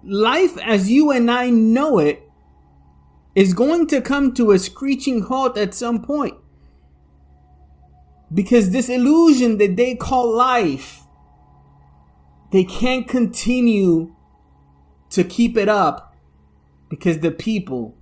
life 0.04 0.58
as 0.58 0.92
you 0.92 1.12
and 1.12 1.32
I 1.32 1.50
know 1.50 1.98
it 2.00 2.24
is 3.36 3.54
going 3.54 3.88
to 3.88 4.02
come 4.02 4.34
to 4.34 4.52
a 4.52 4.60
screeching 4.60 5.22
halt 5.22 5.58
at 5.58 5.74
some 5.74 6.02
point. 6.02 6.36
Because 8.34 8.72
this 8.72 8.90
illusion 8.90 9.58
that 9.60 9.78
they 9.78 9.96
call 9.96 10.36
life, 10.36 11.04
they 12.52 12.64
can't 12.64 13.08
continue 13.08 14.14
to 15.12 15.24
keep 15.24 15.56
it 15.56 15.70
up 15.70 16.16
because 16.90 17.20
the 17.20 17.32
people 17.32 17.96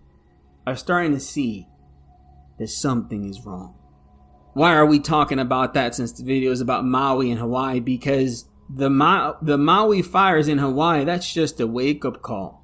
are 0.66 0.76
starting 0.76 1.12
to 1.12 1.20
see 1.20 1.68
that 2.58 2.70
something 2.70 3.26
is 3.26 3.46
wrong. 3.46 3.76
Why 4.54 4.74
are 4.74 4.86
we 4.86 5.00
talking 5.00 5.40
about 5.40 5.74
that 5.74 5.94
since 5.94 6.14
the 6.14 6.24
video 6.24 6.52
is 6.52 6.62
about 6.62 6.86
Maui 6.86 7.30
and 7.30 7.40
Hawaii? 7.40 7.80
Because 7.82 8.46
the 8.70 8.90
Ma- 8.90 9.34
the 9.42 9.58
Maui 9.58 10.02
fires 10.02 10.48
in 10.48 10.58
Hawaii, 10.58 11.06
that's 11.06 11.32
just 11.32 11.60
a 11.60 11.68
wake 11.68 12.04
up 12.04 12.22
call. 12.22 12.64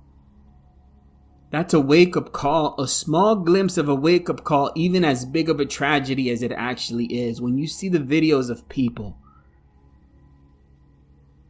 That's 1.51 1.74
a 1.74 1.81
wake 1.81 2.15
up 2.15 2.31
call, 2.31 2.79
a 2.79 2.88
small 2.88 3.36
glimpse 3.36 3.77
of 3.77 3.89
a 3.89 3.96
wake 3.96 4.29
up 4.29 4.43
call, 4.43 4.72
even 4.75 5.03
as 5.03 5.25
big 5.25 5.50
of 5.50 5.60
a 5.60 5.65
tragedy 5.65 6.29
as 6.29 6.41
it 6.41 6.53
actually 6.53 7.05
is. 7.05 7.41
When 7.41 7.58
you 7.58 7.67
see 7.67 7.89
the 7.89 8.00
videos 8.00 8.50
of 8.50 8.70
people 8.70 9.17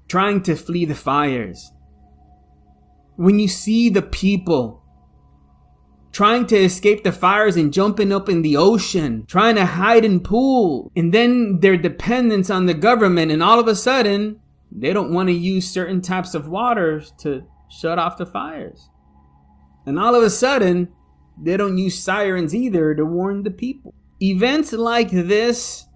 trying 0.08 0.42
to 0.44 0.56
flee 0.56 0.86
the 0.86 0.96
fires, 0.96 1.72
when 3.16 3.38
you 3.38 3.48
see 3.48 3.90
the 3.90 4.02
people 4.02 4.82
trying 6.12 6.46
to 6.48 6.58
escape 6.58 7.04
the 7.04 7.12
fires 7.12 7.56
and 7.56 7.72
jumping 7.72 8.12
up 8.12 8.28
in 8.28 8.42
the 8.42 8.58
ocean, 8.58 9.26
trying 9.28 9.56
to 9.56 9.66
hide 9.66 10.04
in 10.04 10.20
pool, 10.20 10.92
and 10.96 11.14
then 11.14 11.60
their 11.62 11.78
dependence 11.78 12.50
on 12.50 12.66
the 12.66 12.74
government, 12.74 13.32
and 13.32 13.42
all 13.42 13.60
of 13.60 13.68
a 13.68 13.76
sudden, 13.76 14.41
they 14.72 14.94
don't 14.94 15.14
want 15.14 15.30
to 15.30 15.34
use 15.34 15.70
certain 15.70 16.02
types 16.02 16.34
of 16.34 16.48
waters 16.48 17.14
to 17.20 17.44
shut 17.70 18.00
off 18.00 18.18
the 18.18 18.26
fires. 18.26 18.90
And 19.86 20.00
all 20.00 20.16
of 20.16 20.24
a 20.24 20.30
sudden, 20.30 20.90
they 21.42 21.58
don't 21.58 21.78
use 21.78 21.98
sirens 21.98 22.56
either 22.56 22.94
to 22.96 23.06
warn 23.06 23.44
the 23.44 23.52
people. 23.52 23.94
Events 24.22 24.72
like 24.74 25.10
this 25.10 25.88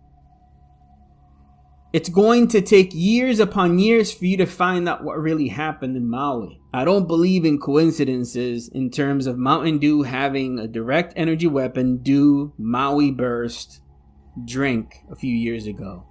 it's 1.96 2.10
going 2.10 2.50
to 2.50 2.60
take 2.60 2.90
years 2.94 3.40
upon 3.40 3.80
years 3.80 4.14
for 4.14 4.26
you 4.26 4.36
to 4.36 4.46
find 4.46 4.90
out 4.90 5.06
what 5.06 5.18
really 5.18 5.48
happened 5.48 5.96
in 5.96 6.10
Maui. 6.10 6.60
I 6.74 6.84
don't 6.84 7.08
believe 7.08 7.46
in 7.46 7.58
coincidences 7.58 8.68
in 8.68 8.92
terms 8.92 9.28
of 9.28 9.38
Mountain 9.38 9.78
Dew 9.78 10.04
having 10.04 10.60
a 10.60 10.68
direct 10.68 11.14
energy 11.16 11.48
weapon 11.48 12.04
Dew 12.04 12.54
Maui 12.58 13.12
burst 13.12 13.80
drink 14.44 15.06
a 15.10 15.16
few 15.16 15.34
years 15.34 15.68
ago. 15.68 16.06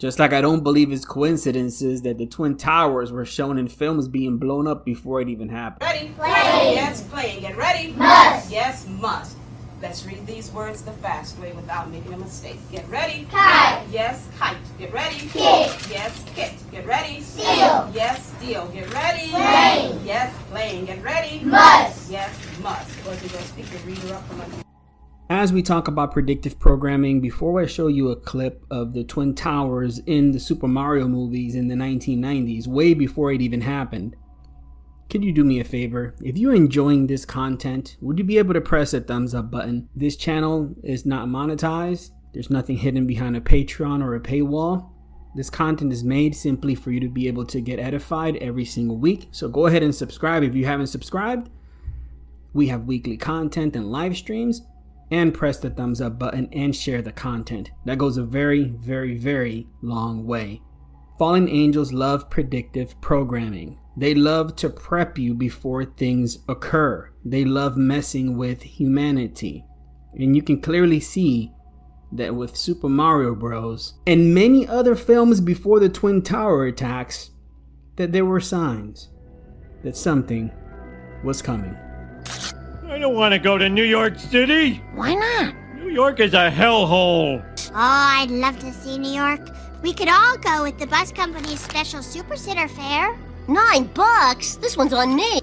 Just 0.00 0.18
like 0.18 0.32
I 0.32 0.40
don't 0.40 0.62
believe 0.62 0.92
it's 0.92 1.04
coincidences 1.04 2.00
that 2.02 2.16
the 2.16 2.24
Twin 2.24 2.56
Towers 2.56 3.12
were 3.12 3.26
shown 3.26 3.58
in 3.58 3.68
films 3.68 4.08
being 4.08 4.38
blown 4.38 4.66
up 4.66 4.82
before 4.82 5.20
it 5.20 5.28
even 5.28 5.50
happened. 5.50 5.82
Ready? 5.82 6.08
Play. 6.16 6.72
Yes, 6.74 7.02
play. 7.02 7.38
Get 7.38 7.54
ready? 7.54 7.92
Must. 7.92 8.50
Yes, 8.50 8.88
must. 8.88 9.36
Let's 9.82 10.06
read 10.06 10.26
these 10.26 10.50
words 10.52 10.80
the 10.80 10.92
fast 10.92 11.38
way 11.38 11.52
without 11.52 11.90
making 11.90 12.14
a 12.14 12.16
mistake. 12.16 12.56
Get 12.72 12.88
ready. 12.88 13.28
Kite. 13.30 13.86
Yes, 13.90 14.26
kite. 14.38 14.56
Get 14.78 14.90
ready. 14.90 15.18
Kit. 15.18 15.76
Yes, 15.90 16.24
kit. 16.34 16.54
Get 16.72 16.86
ready. 16.86 17.20
Steal. 17.20 17.90
Yes, 17.92 18.32
steal. 18.38 18.68
Get 18.68 18.90
ready. 18.94 19.30
Rain. 19.34 20.00
Yes, 20.06 20.34
playing. 20.50 20.86
Get 20.86 21.02
ready. 21.02 21.44
Must. 21.44 22.10
Yes, 22.10 22.34
must. 22.62 23.04
Go 23.04 23.14
to 23.14 23.28
your 23.28 23.42
speaker 23.42 23.76
reader 23.86 24.14
up 24.14 24.26
from 24.28 24.40
under. 24.40 24.69
As 25.30 25.52
we 25.52 25.62
talk 25.62 25.86
about 25.86 26.10
predictive 26.10 26.58
programming, 26.58 27.20
before 27.20 27.60
I 27.60 27.66
show 27.66 27.86
you 27.86 28.10
a 28.10 28.16
clip 28.16 28.64
of 28.68 28.94
the 28.94 29.04
Twin 29.04 29.36
Towers 29.36 30.00
in 30.00 30.32
the 30.32 30.40
Super 30.40 30.66
Mario 30.66 31.06
movies 31.06 31.54
in 31.54 31.68
the 31.68 31.76
1990s, 31.76 32.66
way 32.66 32.94
before 32.94 33.30
it 33.30 33.40
even 33.40 33.60
happened, 33.60 34.16
could 35.08 35.22
you 35.22 35.30
do 35.30 35.44
me 35.44 35.60
a 35.60 35.64
favor? 35.64 36.16
If 36.20 36.36
you're 36.36 36.52
enjoying 36.52 37.06
this 37.06 37.24
content, 37.24 37.96
would 38.00 38.18
you 38.18 38.24
be 38.24 38.38
able 38.38 38.54
to 38.54 38.60
press 38.60 38.92
a 38.92 39.00
thumbs 39.00 39.32
up 39.32 39.52
button? 39.52 39.88
This 39.94 40.16
channel 40.16 40.74
is 40.82 41.06
not 41.06 41.28
monetized. 41.28 42.10
There's 42.34 42.50
nothing 42.50 42.78
hidden 42.78 43.06
behind 43.06 43.36
a 43.36 43.40
Patreon 43.40 44.02
or 44.02 44.16
a 44.16 44.20
paywall. 44.20 44.90
This 45.36 45.48
content 45.48 45.92
is 45.92 46.02
made 46.02 46.34
simply 46.34 46.74
for 46.74 46.90
you 46.90 46.98
to 46.98 47.08
be 47.08 47.28
able 47.28 47.46
to 47.46 47.60
get 47.60 47.78
edified 47.78 48.36
every 48.38 48.64
single 48.64 48.96
week. 48.96 49.28
So 49.30 49.48
go 49.48 49.66
ahead 49.66 49.84
and 49.84 49.94
subscribe 49.94 50.42
if 50.42 50.56
you 50.56 50.66
haven't 50.66 50.88
subscribed. 50.88 51.50
We 52.52 52.66
have 52.66 52.86
weekly 52.86 53.16
content 53.16 53.76
and 53.76 53.92
live 53.92 54.16
streams. 54.16 54.62
And 55.10 55.34
press 55.34 55.58
the 55.58 55.70
thumbs 55.70 56.00
up 56.00 56.18
button 56.18 56.48
and 56.52 56.74
share 56.74 57.02
the 57.02 57.12
content. 57.12 57.70
That 57.84 57.98
goes 57.98 58.16
a 58.16 58.22
very, 58.22 58.64
very, 58.64 59.16
very 59.16 59.66
long 59.82 60.26
way. 60.26 60.62
Fallen 61.18 61.48
angels 61.48 61.92
love 61.92 62.30
predictive 62.30 62.98
programming. 63.00 63.78
They 63.96 64.14
love 64.14 64.56
to 64.56 64.70
prep 64.70 65.18
you 65.18 65.34
before 65.34 65.84
things 65.84 66.38
occur. 66.48 67.10
They 67.24 67.44
love 67.44 67.76
messing 67.76 68.38
with 68.38 68.62
humanity. 68.62 69.64
And 70.14 70.34
you 70.34 70.42
can 70.42 70.60
clearly 70.60 71.00
see 71.00 71.52
that 72.12 72.34
with 72.34 72.56
Super 72.56 72.88
Mario 72.88 73.34
Bros. 73.34 73.94
and 74.06 74.34
many 74.34 74.66
other 74.66 74.94
films 74.94 75.40
before 75.40 75.78
the 75.80 75.88
Twin 75.88 76.22
Tower 76.22 76.66
attacks, 76.66 77.30
that 77.96 78.12
there 78.12 78.24
were 78.24 78.40
signs 78.40 79.10
that 79.84 79.96
something 79.96 80.50
was 81.22 81.42
coming. 81.42 81.76
I 82.90 82.98
don't 82.98 83.14
want 83.14 83.32
to 83.32 83.38
go 83.38 83.56
to 83.56 83.68
New 83.68 83.84
York 83.84 84.18
City. 84.18 84.82
Why 84.94 85.14
not? 85.14 85.54
New 85.76 85.90
York 85.90 86.18
is 86.18 86.34
a 86.34 86.50
hellhole. 86.50 87.40
Oh, 87.68 87.72
I'd 87.72 88.30
love 88.32 88.58
to 88.58 88.72
see 88.72 88.98
New 88.98 89.12
York. 89.12 89.48
We 89.80 89.94
could 89.94 90.08
all 90.08 90.36
go 90.38 90.64
with 90.64 90.76
the 90.76 90.88
bus 90.88 91.12
company's 91.12 91.60
special 91.60 92.02
super 92.02 92.36
sitter 92.36 92.66
fare. 92.66 93.16
Nine 93.46 93.84
bucks? 93.94 94.56
This 94.56 94.76
one's 94.76 94.92
on 94.92 95.14
me. 95.14 95.40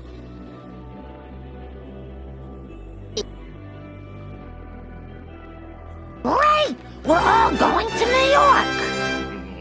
Great! 6.24 6.76
We're 7.06 7.18
all 7.18 7.56
going 7.56 7.88
to 7.88 8.06
New 8.06 8.28
York. 8.30 8.68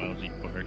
Lousy 0.01 0.31
part. 0.43 0.67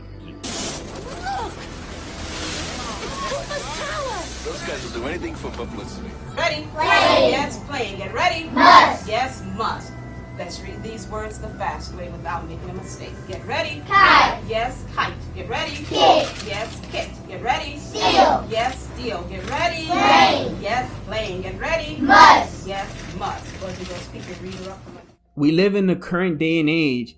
Those 4.45 4.61
guys 4.61 4.83
will 4.85 5.01
do 5.01 5.07
anything 5.07 5.35
for 5.35 5.51
publicity. 5.51 6.09
Ready? 6.35 6.65
Ready? 6.73 7.08
Play. 7.19 7.31
Yes, 7.31 7.59
playing. 7.67 7.97
Get 7.97 8.13
ready. 8.13 8.45
Must. 8.51 9.05
Yes, 9.05 9.43
must. 9.57 9.91
Let's 10.38 10.61
read 10.61 10.81
these 10.81 11.05
words 11.07 11.38
the 11.38 11.49
fast 11.49 11.93
way 11.95 12.07
without 12.09 12.47
making 12.47 12.69
a 12.69 12.73
mistake. 12.73 13.11
Get 13.27 13.45
ready. 13.45 13.83
Kite. 13.89 14.41
Yes, 14.47 14.85
kite. 14.95 15.11
Get 15.35 15.49
ready. 15.49 15.75
Kit. 15.83 16.31
Yes, 16.47 16.79
kit. 16.89 17.09
Get 17.27 17.43
ready. 17.43 17.77
Steal. 17.77 18.47
Yes, 18.49 18.88
steal. 18.93 19.21
Get 19.23 19.49
ready. 19.49 19.89
Rain. 19.89 20.61
Yes, 20.61 20.89
playing. 21.07 21.41
Get 21.41 21.59
ready. 21.59 21.97
Must. 21.97 22.65
Yes, 22.65 22.89
must. 23.17 23.59
Go 23.59 23.67
to 23.67 24.17
your 24.17 24.38
reader 24.41 24.71
up 24.71 24.81
from. 24.85 24.99
We 25.35 25.51
live 25.51 25.75
in 25.75 25.88
the 25.88 25.97
current 25.97 26.38
day 26.38 26.57
and 26.61 26.69
age, 26.69 27.17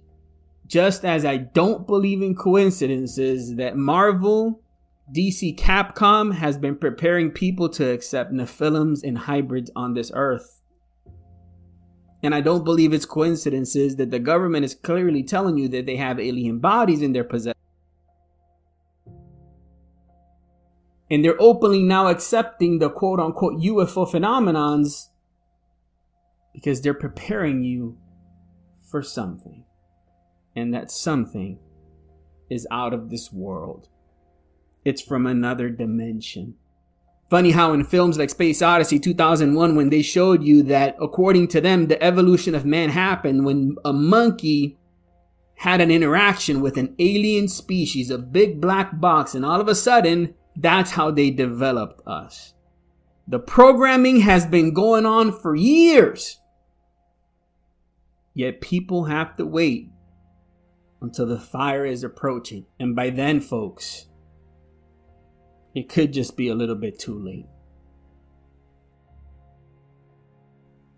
just 0.65 1.05
as 1.05 1.25
I 1.25 1.37
don't 1.37 1.85
believe 1.85 2.23
in 2.23 2.33
coincidences 2.33 3.55
that 3.57 3.77
Marvel, 3.77 4.60
DC 5.13 5.57
Capcom 5.57 6.33
has 6.35 6.57
been 6.57 6.77
preparing 6.77 7.31
people 7.31 7.67
to 7.67 7.89
accept 7.89 8.31
Nephilims 8.31 9.03
and 9.03 9.17
hybrids 9.17 9.69
on 9.75 9.93
this 9.93 10.09
earth. 10.13 10.61
And 12.23 12.33
I 12.33 12.39
don't 12.39 12.63
believe 12.63 12.93
it's 12.93 13.05
coincidences 13.05 13.97
that 13.97 14.11
the 14.11 14.19
government 14.19 14.63
is 14.63 14.73
clearly 14.73 15.23
telling 15.23 15.57
you 15.57 15.67
that 15.69 15.85
they 15.85 15.97
have 15.97 16.17
alien 16.17 16.59
bodies 16.59 17.01
in 17.01 17.11
their 17.11 17.25
possession. 17.25 17.59
And 21.09 21.25
they're 21.25 21.41
openly 21.41 21.83
now 21.83 22.07
accepting 22.07 22.79
the 22.79 22.89
quote 22.89 23.19
unquote 23.19 23.61
UFO 23.61 24.09
phenomenons 24.09 25.07
because 26.53 26.79
they're 26.81 26.93
preparing 26.93 27.61
you 27.63 27.97
for 28.89 29.01
something. 29.01 29.65
And 30.55 30.73
that 30.73 30.89
something 30.89 31.59
is 32.49 32.65
out 32.71 32.93
of 32.93 33.09
this 33.09 33.31
world. 33.33 33.89
It's 34.83 35.01
from 35.01 35.25
another 35.25 35.69
dimension. 35.69 36.55
Funny 37.29 37.51
how 37.51 37.71
in 37.71 37.85
films 37.85 38.17
like 38.17 38.29
Space 38.29 38.61
Odyssey 38.61 38.99
2001, 38.99 39.75
when 39.75 39.89
they 39.89 40.01
showed 40.01 40.43
you 40.43 40.63
that 40.63 40.97
according 40.99 41.47
to 41.49 41.61
them, 41.61 41.87
the 41.87 42.01
evolution 42.03 42.53
of 42.53 42.65
man 42.65 42.89
happened 42.89 43.45
when 43.45 43.75
a 43.85 43.93
monkey 43.93 44.77
had 45.55 45.79
an 45.79 45.91
interaction 45.91 46.59
with 46.59 46.75
an 46.75 46.93
alien 46.99 47.47
species, 47.47 48.09
a 48.09 48.17
big 48.17 48.59
black 48.59 48.99
box, 48.99 49.35
and 49.35 49.45
all 49.45 49.61
of 49.61 49.67
a 49.67 49.75
sudden, 49.75 50.33
that's 50.55 50.91
how 50.91 51.11
they 51.11 51.29
developed 51.29 52.01
us. 52.05 52.53
The 53.27 53.39
programming 53.39 54.21
has 54.21 54.45
been 54.45 54.73
going 54.73 55.05
on 55.05 55.31
for 55.31 55.55
years. 55.55 56.41
Yet 58.33 58.59
people 58.59 59.05
have 59.05 59.37
to 59.37 59.45
wait 59.45 59.87
until 61.01 61.27
the 61.27 61.39
fire 61.39 61.85
is 61.85 62.03
approaching. 62.03 62.65
And 62.79 62.95
by 62.95 63.09
then, 63.09 63.39
folks, 63.39 64.07
it 65.73 65.89
could 65.89 66.13
just 66.13 66.35
be 66.35 66.49
a 66.49 66.55
little 66.55 66.75
bit 66.75 66.99
too 66.99 67.17
late. 67.17 67.45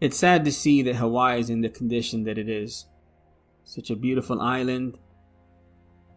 It's 0.01 0.17
sad 0.17 0.43
to 0.45 0.51
see 0.51 0.81
that 0.81 0.95
Hawaii 0.95 1.39
is 1.39 1.49
in 1.49 1.61
the 1.61 1.69
condition 1.69 2.23
that 2.23 2.37
it 2.37 2.49
is. 2.49 2.87
Such 3.63 3.89
a 3.89 3.95
beautiful 3.95 4.41
island, 4.41 4.99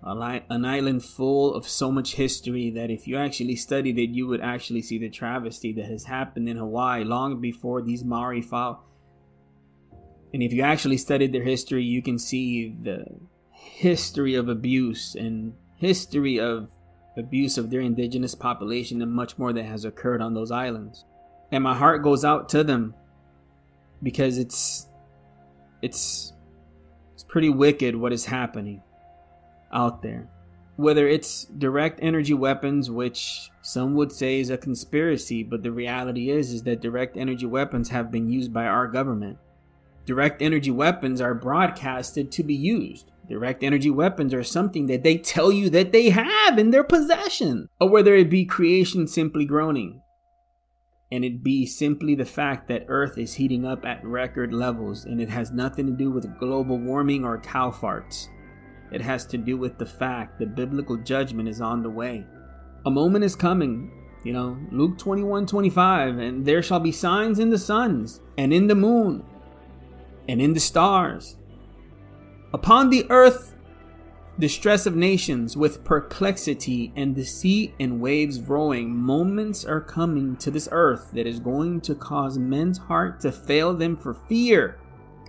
an 0.03 0.65
island 0.65 1.05
full 1.05 1.55
of 1.55 1.69
so 1.69 1.93
much 1.93 2.15
history 2.15 2.71
that 2.71 2.91
if 2.91 3.07
you 3.07 3.17
actually 3.17 3.57
studied 3.57 3.99
it, 3.99 4.11
you 4.11 4.27
would 4.27 4.41
actually 4.41 4.83
see 4.83 4.99
the 4.99 5.09
travesty 5.11 5.73
that 5.75 5.85
has 5.85 6.05
happened 6.05 6.49
in 6.49 6.57
Hawaii 6.57 7.05
long 7.05 7.41
before 7.41 7.83
these 7.83 8.05
Maori 8.05 8.43
fought. 8.43 8.83
And 10.35 10.43
if 10.43 10.53
you 10.53 10.63
actually 10.63 10.99
studied 10.99 11.33
their 11.33 11.45
history, 11.45 11.85
you 11.85 12.03
can 12.03 12.19
see 12.19 12.75
the 12.83 13.05
history 13.53 14.35
of 14.35 14.49
abuse 14.49 15.15
and 15.15 15.55
history 15.77 16.41
of 16.41 16.71
abuse 17.17 17.59
of 17.59 17.71
their 17.71 17.81
indigenous 17.81 18.35
population 18.35 19.03
and 19.03 19.13
much 19.13 19.39
more 19.39 19.53
that 19.53 19.65
has 19.65 19.85
occurred 19.85 20.21
on 20.21 20.35
those 20.35 20.51
islands. 20.51 21.05
And 21.53 21.65
my 21.65 21.75
heart 21.75 22.03
goes 22.03 22.25
out 22.25 22.49
to 22.51 22.65
them 22.65 22.95
because 24.03 24.39
it's 24.39 24.89
it's 25.83 26.33
it's 27.15 27.25
pretty 27.25 27.49
wicked 27.49 27.97
what 27.97 28.13
is 28.13 28.25
happening 28.25 28.83
out 29.73 30.03
there. 30.03 30.29
Whether 30.77 31.09
it's 31.09 31.45
direct 31.45 32.01
energy 32.03 32.35
weapons, 32.35 32.91
which 32.91 33.51
some 33.63 33.95
would 33.95 34.13
say 34.13 34.41
is 34.41 34.51
a 34.51 34.59
conspiracy, 34.59 35.43
but 35.43 35.63
the 35.63 35.73
reality 35.73 36.31
is 36.31 36.53
is 36.53 36.63
that 36.65 36.83
direct 36.83 37.17
energy 37.17 37.47
weapons 37.47 37.89
have 37.89 38.11
been 38.11 38.29
used 38.29 38.53
by 38.53 38.67
our 38.67 38.87
government. 38.87 39.39
Direct 40.05 40.43
energy 40.43 40.71
weapons 40.71 41.21
are 41.21 41.35
broadcasted 41.35 42.31
to 42.33 42.43
be 42.43 42.55
used. 42.55 43.11
Direct 43.29 43.65
energy 43.65 43.91
weapons 43.91 44.33
are 44.33 44.45
something 44.45 44.87
that 44.87 45.03
they 45.03 45.19
tell 45.19 45.51
you 45.51 45.69
that 45.71 45.93
they 45.93 46.11
have 46.11 46.59
in 46.59 46.71
their 46.71 46.85
possession, 46.85 47.69
or 47.81 47.89
whether 47.89 48.15
it 48.15 48.31
be 48.31 48.45
creation 48.45 49.09
simply 49.09 49.45
groaning, 49.45 50.01
and 51.11 51.25
it 51.25 51.43
be 51.43 51.67
simply 51.67 52.15
the 52.15 52.25
fact 52.25 52.69
that 52.69 52.85
Earth 52.89 53.19
is 53.19 53.35
heating 53.35 53.65
up 53.65 53.85
at 53.85 54.05
record 54.05 54.53
levels, 54.53 55.05
and 55.05 55.21
it 55.21 55.29
has 55.29 55.51
nothing 55.51 55.87
to 55.87 55.93
do 55.93 56.11
with 56.11 56.39
global 56.39 56.79
warming 56.79 57.25
or 57.25 57.41
cow 57.41 57.71
farts. 57.71 58.29
It 58.93 59.01
has 59.01 59.27
to 59.27 59.39
do 59.39 59.57
with 59.57 59.77
the 59.79 59.87
fact 59.87 60.39
that 60.39 60.55
biblical 60.55 60.97
judgment 60.97 61.49
is 61.49 61.61
on 61.61 61.83
the 61.83 61.91
way. 61.91 62.25
A 62.85 62.91
moment 62.91 63.25
is 63.25 63.35
coming, 63.35 63.91
you 64.23 64.33
know, 64.33 64.57
Luke 64.71 64.99
21 64.99 65.47
25, 65.47 66.19
and 66.19 66.47
there 66.47 66.63
shall 66.63 66.79
be 66.79 66.93
signs 66.93 67.41
in 67.41 67.51
the 67.51 67.59
suns, 67.59 68.21
and 68.39 68.53
in 68.53 68.69
the 68.69 68.77
moon, 68.77 69.25
and 70.29 70.41
in 70.41 70.55
the 70.55 70.61
stars 70.61 71.37
Upon 72.53 72.91
the 72.91 73.07
earth, 73.11 73.55
distress 74.39 74.87
of 74.87 74.95
nations 74.95 75.57
with 75.57 75.85
perplexity 75.85 76.93
and 76.95 77.15
the 77.15 77.25
sea 77.25 77.75
and 77.81 78.01
waves 78.01 78.41
roaring, 78.41 78.95
moments 78.95 79.65
are 79.65 79.81
coming 79.81 80.37
to 80.37 80.51
this 80.51 80.69
earth 80.71 81.11
that 81.13 81.27
is 81.27 81.41
going 81.41 81.81
to 81.83 81.95
cause 81.95 82.39
men's 82.39 82.79
heart 82.79 83.21
to 83.21 83.33
fail 83.33 83.75
them 83.75 83.97
for 83.97 84.15
fear. 84.15 84.79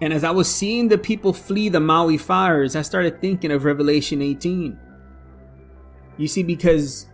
And 0.02 0.14
as 0.14 0.24
I 0.24 0.32
was 0.32 0.54
seeing 0.54 0.88
the 0.88 0.98
people 0.98 1.34
flee 1.34 1.70
the 1.70 1.80
Maui 1.80 2.18
fires, 2.18 2.76
I 2.76 2.84
started 2.84 3.20
thinking 3.20 3.52
of 3.52 3.66
Revelation 3.66 4.22
18. 4.22 4.78
You 6.18 6.28
see, 6.28 6.44
because 6.44 7.08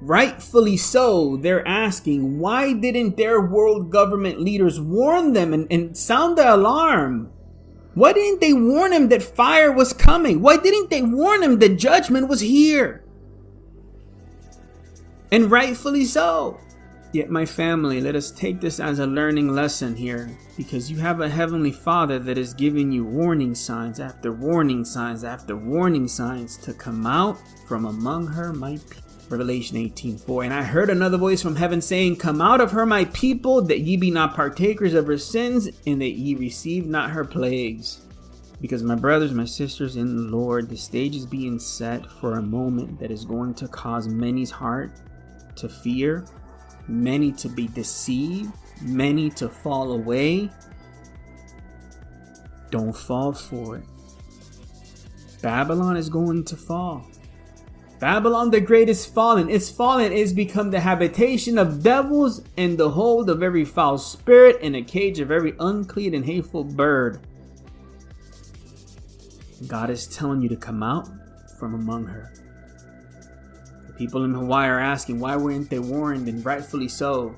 rightfully 0.00 0.76
so, 0.76 1.36
they're 1.38 1.66
asking, 1.66 2.38
why 2.38 2.74
didn't 2.74 3.16
their 3.16 3.40
world 3.40 3.90
government 3.90 4.40
leaders 4.40 4.78
warn 4.78 5.32
them 5.32 5.54
and, 5.54 5.66
and 5.70 5.96
sound 5.96 6.36
the 6.36 6.54
alarm? 6.54 7.30
Why 7.98 8.12
didn't 8.12 8.40
they 8.40 8.52
warn 8.52 8.92
him 8.92 9.08
that 9.08 9.24
fire 9.24 9.72
was 9.72 9.92
coming? 9.92 10.40
Why 10.40 10.56
didn't 10.56 10.88
they 10.88 11.02
warn 11.02 11.42
him 11.42 11.58
that 11.58 11.80
judgment 11.80 12.28
was 12.28 12.38
here? 12.38 13.02
And 15.32 15.50
rightfully 15.50 16.04
so. 16.04 16.60
Yet, 17.12 17.28
my 17.28 17.44
family, 17.44 18.00
let 18.00 18.14
us 18.14 18.30
take 18.30 18.60
this 18.60 18.78
as 18.78 19.00
a 19.00 19.06
learning 19.06 19.48
lesson 19.48 19.96
here 19.96 20.30
because 20.56 20.88
you 20.88 20.98
have 20.98 21.20
a 21.20 21.28
heavenly 21.28 21.72
Father 21.72 22.20
that 22.20 22.38
is 22.38 22.54
giving 22.54 22.92
you 22.92 23.04
warning 23.04 23.52
signs 23.52 23.98
after 23.98 24.30
warning 24.30 24.84
signs 24.84 25.24
after 25.24 25.56
warning 25.56 26.06
signs 26.06 26.56
to 26.58 26.72
come 26.72 27.04
out 27.04 27.36
from 27.66 27.84
among 27.84 28.28
her, 28.28 28.52
my 28.52 28.76
people. 28.88 29.07
Revelation 29.28 29.76
18:4. 29.76 30.44
And 30.44 30.54
I 30.54 30.62
heard 30.62 30.88
another 30.88 31.18
voice 31.18 31.42
from 31.42 31.56
heaven 31.56 31.80
saying, 31.80 32.16
Come 32.16 32.40
out 32.40 32.60
of 32.60 32.70
her, 32.72 32.86
my 32.86 33.04
people, 33.06 33.62
that 33.62 33.80
ye 33.80 33.96
be 33.96 34.10
not 34.10 34.34
partakers 34.34 34.94
of 34.94 35.06
her 35.06 35.18
sins, 35.18 35.68
and 35.86 36.00
that 36.00 36.12
ye 36.12 36.34
receive 36.34 36.86
not 36.86 37.10
her 37.10 37.24
plagues. 37.24 38.00
Because, 38.60 38.82
my 38.82 38.94
brothers, 38.96 39.32
my 39.32 39.44
sisters 39.44 39.96
in 39.96 40.16
the 40.16 40.36
Lord, 40.36 40.68
the 40.68 40.76
stage 40.76 41.14
is 41.14 41.26
being 41.26 41.58
set 41.58 42.10
for 42.10 42.34
a 42.34 42.42
moment 42.42 42.98
that 42.98 43.10
is 43.10 43.24
going 43.24 43.54
to 43.54 43.68
cause 43.68 44.08
many's 44.08 44.50
heart 44.50 44.90
to 45.56 45.68
fear, 45.68 46.26
many 46.88 47.30
to 47.32 47.48
be 47.48 47.68
deceived, 47.68 48.50
many 48.82 49.30
to 49.30 49.48
fall 49.48 49.92
away. 49.92 50.50
Don't 52.70 52.96
fall 52.96 53.32
for 53.32 53.76
it. 53.76 53.84
Babylon 55.40 55.96
is 55.96 56.08
going 56.08 56.44
to 56.44 56.56
fall. 56.56 57.06
Babylon 58.00 58.50
the 58.50 58.60
Great 58.60 58.88
is 58.88 59.04
fallen. 59.04 59.50
Its 59.50 59.68
fallen 59.68 60.12
It's 60.12 60.32
become 60.32 60.70
the 60.70 60.80
habitation 60.80 61.58
of 61.58 61.82
devils 61.82 62.42
and 62.56 62.78
the 62.78 62.90
hold 62.90 63.28
of 63.28 63.42
every 63.42 63.64
foul 63.64 63.98
spirit 63.98 64.58
and 64.62 64.76
a 64.76 64.82
cage 64.82 65.18
of 65.18 65.32
every 65.32 65.54
unclean 65.58 66.14
and 66.14 66.24
hateful 66.24 66.62
bird. 66.62 67.20
God 69.66 69.90
is 69.90 70.06
telling 70.06 70.40
you 70.40 70.48
to 70.48 70.56
come 70.56 70.84
out 70.84 71.08
from 71.58 71.74
among 71.74 72.06
her. 72.06 72.32
The 73.88 73.92
people 73.94 74.24
in 74.24 74.32
Hawaii 74.32 74.68
are 74.68 74.78
asking 74.78 75.18
why 75.18 75.36
weren't 75.36 75.68
they 75.68 75.80
warned, 75.80 76.28
and 76.28 76.44
rightfully 76.46 76.86
so. 76.86 77.34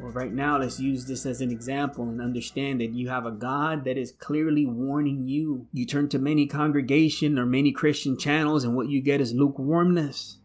Well, 0.00 0.12
right 0.12 0.32
now, 0.32 0.56
let's 0.56 0.80
use 0.80 1.04
this 1.04 1.26
as 1.26 1.42
an 1.42 1.50
example 1.50 2.08
and 2.08 2.22
understand 2.22 2.80
that 2.80 2.94
you 2.94 3.10
have 3.10 3.26
a 3.26 3.30
God 3.30 3.84
that 3.84 3.98
is 3.98 4.12
clearly 4.12 4.64
warning 4.64 5.22
you. 5.26 5.66
You 5.74 5.84
turn 5.84 6.08
to 6.08 6.18
many 6.18 6.46
congregation 6.46 7.38
or 7.38 7.44
many 7.44 7.70
Christian 7.70 8.16
channels, 8.16 8.64
and 8.64 8.74
what 8.74 8.88
you 8.88 9.02
get 9.02 9.20
is 9.20 9.34
lukewarmness. 9.34 10.38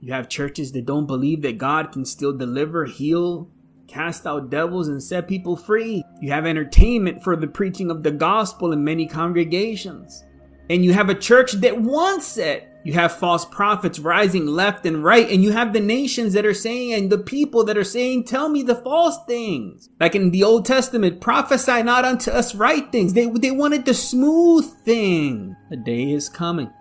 You 0.00 0.12
have 0.12 0.28
churches 0.28 0.72
that 0.72 0.84
don't 0.84 1.06
believe 1.06 1.40
that 1.40 1.56
God 1.56 1.90
can 1.90 2.04
still 2.04 2.36
deliver, 2.36 2.84
heal, 2.84 3.48
cast 3.86 4.26
out 4.26 4.50
devils, 4.50 4.88
and 4.88 5.02
set 5.02 5.26
people 5.26 5.56
free. 5.56 6.04
You 6.20 6.32
have 6.32 6.44
entertainment 6.44 7.24
for 7.24 7.34
the 7.34 7.46
preaching 7.46 7.90
of 7.90 8.02
the 8.02 8.10
gospel 8.10 8.72
in 8.72 8.84
many 8.84 9.06
congregations. 9.06 10.22
And 10.68 10.84
you 10.84 10.92
have 10.92 11.08
a 11.08 11.14
church 11.14 11.52
that 11.52 11.80
wants 11.80 12.36
it. 12.36 12.68
You 12.84 12.94
have 12.94 13.16
false 13.16 13.44
prophets 13.44 14.00
rising 14.00 14.46
left 14.46 14.84
and 14.86 15.04
right, 15.04 15.30
and 15.30 15.42
you 15.42 15.52
have 15.52 15.72
the 15.72 15.80
nations 15.80 16.32
that 16.32 16.44
are 16.44 16.54
saying, 16.54 16.92
and 16.92 17.10
the 17.10 17.18
people 17.18 17.64
that 17.64 17.78
are 17.78 17.84
saying, 17.84 18.24
Tell 18.24 18.48
me 18.48 18.62
the 18.62 18.74
false 18.74 19.18
things. 19.26 19.88
Like 20.00 20.16
in 20.16 20.32
the 20.32 20.42
Old 20.42 20.66
Testament, 20.66 21.20
prophesy 21.20 21.82
not 21.82 22.04
unto 22.04 22.30
us 22.30 22.54
right 22.54 22.90
things. 22.90 23.12
They, 23.12 23.26
they 23.26 23.52
wanted 23.52 23.84
the 23.84 23.94
smooth 23.94 24.64
thing. 24.84 25.56
A 25.70 25.76
day 25.76 26.10
is 26.10 26.28
coming 26.28 26.72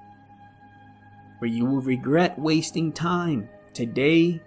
where 1.41 1.49
you 1.49 1.65
will 1.65 1.81
regret 1.81 2.37
wasting 2.37 2.91
time. 2.91 3.49
Today, 3.73 4.39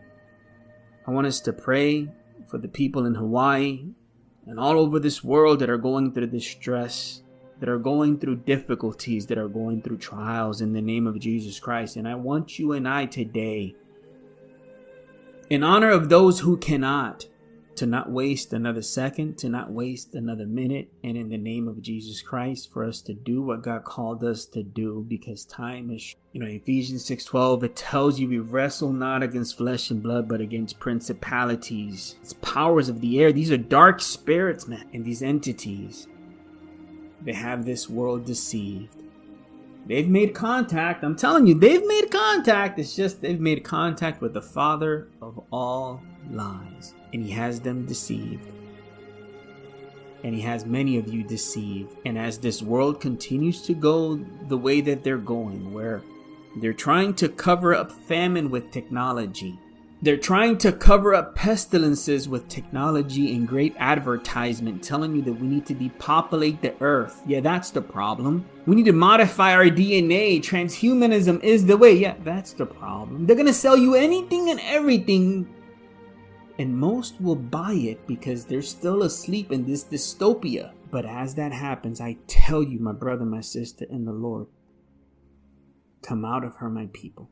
I 1.09 1.11
want 1.11 1.27
us 1.27 1.41
to 1.41 1.53
pray 1.53 2.09
for 2.47 2.59
the 2.59 2.69
people 2.69 3.05
in 3.05 3.17
Hawaii 3.17 3.87
and 4.47 4.61
all 4.61 4.79
over 4.79 5.01
this 5.01 5.25
world 5.25 5.59
that 5.59 5.69
are 5.69 5.77
going 5.77 6.13
through 6.13 6.29
distress 6.29 7.24
that 7.61 7.69
are 7.69 7.79
going 7.79 8.19
through 8.19 8.37
difficulties, 8.37 9.27
that 9.27 9.39
are 9.39 9.49
going 9.49 9.83
through 9.83 9.99
trials 9.99 10.61
in 10.61 10.73
the 10.73 10.83
name 10.83 11.07
of 11.07 11.21
Jesus 11.21 11.59
Christ. 11.61 11.97
And 11.97 12.09
I 12.09 12.15
want 12.15 12.59
you 12.59 12.73
and 12.73 12.89
I 12.89 13.07
today, 13.07 13.75
in 15.51 15.63
honor 15.63 15.91
of 15.91 16.09
those 16.09 16.41
who 16.41 16.57
cannot, 16.57 17.27
to 17.77 17.87
not 17.87 18.09
waste 18.09 18.53
another 18.53 18.83
second, 18.83 19.37
to 19.37 19.49
not 19.49 19.71
waste 19.73 20.15
another 20.15 20.47
minute, 20.47 20.93
and 21.03 21.17
in 21.17 21.29
the 21.29 21.37
name 21.37 21.67
of 21.67 21.83
Jesus 21.83 22.23
Christ, 22.23 22.73
for 22.73 22.85
us 22.85 23.01
to 23.03 23.13
do 23.13 23.43
what 23.43 23.63
God 23.63 23.83
called 23.83 24.23
us 24.23 24.47
to 24.47 24.63
do, 24.63 25.05
because 25.09 25.45
time 25.45 25.91
is, 25.91 26.15
you 26.33 26.41
know, 26.41 26.47
Ephesians 26.47 27.05
6:12, 27.05 27.65
it 27.65 27.75
tells 27.75 28.21
you 28.21 28.29
we 28.29 28.39
wrestle 28.39 28.93
not 28.93 29.25
against 29.25 29.57
flesh 29.57 29.91
and 29.91 30.01
blood, 30.03 30.29
but 30.29 30.41
against 30.41 30.79
principalities, 30.79 32.15
it's 32.23 32.35
powers 32.35 32.89
of 32.89 33.01
the 33.01 33.21
air. 33.21 33.33
These 33.33 33.51
are 33.51 33.57
dark 33.57 34.01
spirits, 34.01 34.69
man, 34.69 34.87
and 34.93 35.05
these 35.05 35.23
entities, 35.23 36.07
they 37.25 37.33
have 37.33 37.65
this 37.65 37.89
world 37.89 38.25
deceived. 38.25 38.95
They've 39.87 40.09
made 40.09 40.35
contact. 40.35 41.05
I'm 41.05 41.17
telling 41.17 41.47
you, 41.47 41.55
they've 41.55 41.87
made 41.87 42.11
contact. 42.11 42.79
It's 42.79 42.97
just 42.97 43.21
they've 43.21 43.41
made 43.41 43.65
contact 43.65 44.23
with 44.23 44.33
the 44.33 44.43
father 44.43 45.09
of 45.21 45.41
all 45.53 46.03
lies 46.31 46.95
and 47.13 47.23
he 47.23 47.31
has 47.31 47.61
them 47.61 47.85
deceived. 47.87 48.51
And 50.23 50.35
he 50.35 50.41
has 50.41 50.65
many 50.65 50.97
of 50.97 51.07
you 51.07 51.23
deceived. 51.23 51.97
And 52.07 52.19
as 52.19 52.39
this 52.39 52.63
world 52.63 52.99
continues 52.99 53.61
to 53.63 53.75
go 53.75 54.17
the 54.49 54.57
way 54.57 54.81
that 54.81 55.05
they're 55.05 55.19
going, 55.19 55.73
where 55.73 56.03
they're 56.57 56.73
trying 56.73 57.13
to 57.15 57.29
cover 57.29 57.75
up 57.75 57.93
famine 57.93 58.51
with 58.51 58.71
technology, 58.71 59.59
they're 60.05 60.19
trying 60.19 60.59
to 60.59 60.71
cover 60.71 61.15
up 61.15 61.35
pestilences 61.35 62.29
with 62.29 62.47
technology 62.47 63.35
and 63.35 63.49
great 63.49 63.75
advertisement 63.79 64.85
telling 64.85 65.17
you 65.17 65.23
that 65.23 65.33
we 65.33 65.47
need 65.47 65.65
to 65.65 65.73
depopulate 65.73 66.61
the 66.61 66.75
earth. 66.83 67.23
Yeah, 67.27 67.41
that's 67.41 67.71
the 67.71 67.81
problem. 67.81 68.45
We 68.67 68.77
need 68.77 68.85
to 68.85 68.93
modify 68.93 69.55
our 69.55 69.65
DNA. 69.65 70.41
Transhumanism 70.41 71.43
is 71.43 71.65
the 71.65 71.79
way. 71.79 71.95
Yeah, 71.95 72.17
that's 72.23 72.53
the 72.53 72.67
problem. 72.67 73.25
They're 73.25 73.37
to 73.37 73.55
sell 73.55 73.79
you 73.79 73.95
anything 73.95 74.51
and 74.51 74.61
everything 74.61 75.49
and 76.59 76.77
most 76.77 77.19
will 77.19 77.35
buy 77.35 77.73
it 77.73 78.07
because 78.07 78.45
they're 78.45 78.61
still 78.61 79.05
asleep 79.05 79.51
in 79.51 79.65
this 79.65 79.85
dystopia. 79.85 80.73
But 80.91 81.07
as 81.07 81.35
that 81.37 81.53
happens, 81.53 82.01
I 82.03 82.19
tell 82.27 82.63
you, 82.63 82.79
my 82.79 82.93
brother, 82.93 83.25
my 83.25 83.41
sister, 83.41 83.87
and 83.89 84.07
the 84.07 84.13
Lord, 84.13 84.49
come 86.03 86.27
out 86.27 86.45
of 86.45 86.57
her, 86.57 86.69
my 86.69 86.89
people. 86.93 87.31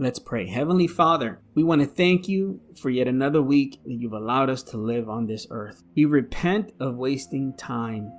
Let's 0.00 0.18
pray. 0.18 0.46
Heavenly 0.46 0.86
Father, 0.86 1.40
we 1.54 1.62
want 1.62 1.82
to 1.82 1.86
thank 1.86 2.26
you 2.26 2.58
for 2.80 2.88
yet 2.88 3.06
another 3.06 3.42
week 3.42 3.78
that 3.84 3.92
you've 3.92 4.14
allowed 4.14 4.48
us 4.48 4.62
to 4.62 4.78
live 4.78 5.10
on 5.10 5.26
this 5.26 5.46
earth. 5.50 5.82
We 5.94 6.06
repent 6.06 6.72
of 6.80 6.96
wasting 6.96 7.52
time. 7.58 8.10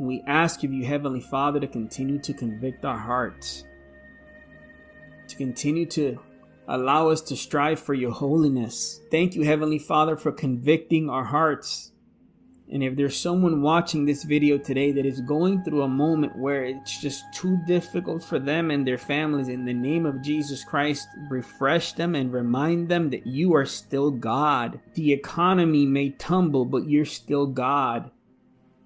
We 0.00 0.22
ask 0.26 0.64
of 0.64 0.72
you, 0.72 0.86
Heavenly 0.86 1.20
Father, 1.20 1.60
to 1.60 1.66
continue 1.66 2.18
to 2.20 2.32
convict 2.32 2.86
our 2.86 2.96
hearts, 2.96 3.64
to 5.28 5.36
continue 5.36 5.84
to 5.90 6.18
Allow 6.66 7.10
us 7.10 7.20
to 7.22 7.36
strive 7.36 7.78
for 7.78 7.92
your 7.92 8.10
holiness. 8.10 9.00
Thank 9.10 9.34
you, 9.34 9.44
Heavenly 9.44 9.78
Father, 9.78 10.16
for 10.16 10.32
convicting 10.32 11.10
our 11.10 11.24
hearts. 11.24 11.92
And 12.72 12.82
if 12.82 12.96
there's 12.96 13.18
someone 13.18 13.60
watching 13.60 14.04
this 14.04 14.24
video 14.24 14.56
today 14.56 14.90
that 14.92 15.04
is 15.04 15.20
going 15.20 15.62
through 15.62 15.82
a 15.82 15.88
moment 15.88 16.36
where 16.36 16.64
it's 16.64 17.00
just 17.00 17.24
too 17.34 17.58
difficult 17.66 18.24
for 18.24 18.38
them 18.38 18.70
and 18.70 18.86
their 18.86 18.98
families, 18.98 19.48
in 19.48 19.64
the 19.64 19.74
name 19.74 20.06
of 20.06 20.22
Jesus 20.22 20.64
Christ, 20.64 21.06
refresh 21.28 21.92
them 21.92 22.14
and 22.14 22.32
remind 22.32 22.88
them 22.88 23.10
that 23.10 23.26
you 23.26 23.54
are 23.54 23.66
still 23.66 24.10
God. 24.10 24.80
The 24.94 25.12
economy 25.12 25.84
may 25.84 26.10
tumble, 26.10 26.64
but 26.64 26.88
you're 26.88 27.04
still 27.04 27.46
God. 27.46 28.10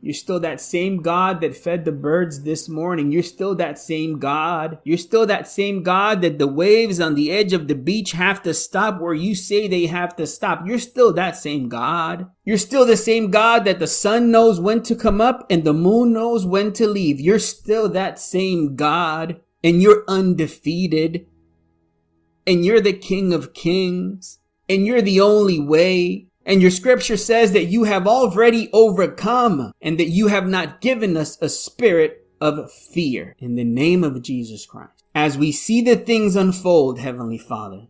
You're 0.01 0.15
still 0.15 0.39
that 0.41 0.61
same 0.61 0.99
God 0.99 1.41
that 1.41 1.57
fed 1.57 1.85
the 1.85 1.93
birds 1.93 2.43
this 2.45 2.69
morning. 2.69 3.11
You're 3.11 3.25
still 3.25 3.57
that 3.57 3.79
same 3.79 4.21
God. 4.21 4.79
You're 4.85 4.97
still 4.97 5.27
that 5.27 5.49
same 5.49 5.83
God 5.83 6.23
that 6.23 6.39
the 6.39 6.47
waves 6.47 7.01
on 7.01 7.17
the 7.17 7.33
edge 7.33 7.53
of 7.53 7.67
the 7.67 7.75
beach 7.75 8.13
have 8.13 8.41
to 8.45 8.55
stop 8.55 9.01
where 9.01 9.15
you 9.15 9.35
say 9.35 9.67
they 9.67 9.87
have 9.87 10.15
to 10.17 10.27
stop. 10.27 10.63
You're 10.65 10.79
still 10.79 11.13
that 11.15 11.37
same 11.37 11.69
God. 11.69 12.31
You're 12.45 12.59
still 12.59 12.87
the 12.87 12.97
same 12.97 13.31
God 13.31 13.65
that 13.65 13.81
the 13.81 13.89
sun 13.89 14.31
knows 14.31 14.61
when 14.61 14.83
to 14.85 14.95
come 14.95 15.21
up 15.21 15.45
and 15.51 15.65
the 15.65 15.75
moon 15.75 16.13
knows 16.13 16.47
when 16.47 16.73
to 16.75 16.87
leave. 16.87 17.21
You're 17.21 17.41
still 17.41 17.89
that 17.89 18.21
same 18.21 18.77
God 18.77 19.41
and 19.65 19.83
you're 19.83 20.05
undefeated 20.07 21.27
and 22.47 22.65
you're 22.65 22.81
the 22.81 22.93
King 22.93 23.33
of 23.33 23.53
Kings 23.53 24.39
and 24.69 24.87
you're 24.87 25.03
the 25.03 25.21
only 25.21 25.59
way 25.59 26.28
and 26.49 26.63
your 26.63 26.71
scripture 26.71 27.19
says 27.19 27.53
that 27.53 27.67
you 27.67 27.85
have 27.85 28.07
already 28.07 28.71
overcome 28.73 29.71
and 29.83 30.01
that 30.01 30.09
you 30.09 30.29
have 30.29 30.49
not 30.49 30.81
given 30.81 31.15
us 31.15 31.37
a 31.43 31.49
spirit 31.51 32.27
of 32.41 32.73
fear 32.73 33.37
in 33.39 33.55
the 33.55 33.65
name 33.65 34.03
of 34.03 34.23
Jesus 34.23 34.65
Christ. 34.65 35.05
As 35.15 35.37
we 35.37 35.53
see 35.53 35.83
the 35.83 35.95
things 35.95 36.37
unfold, 36.37 37.01
Heavenly 37.01 37.37
Father, 37.37 37.89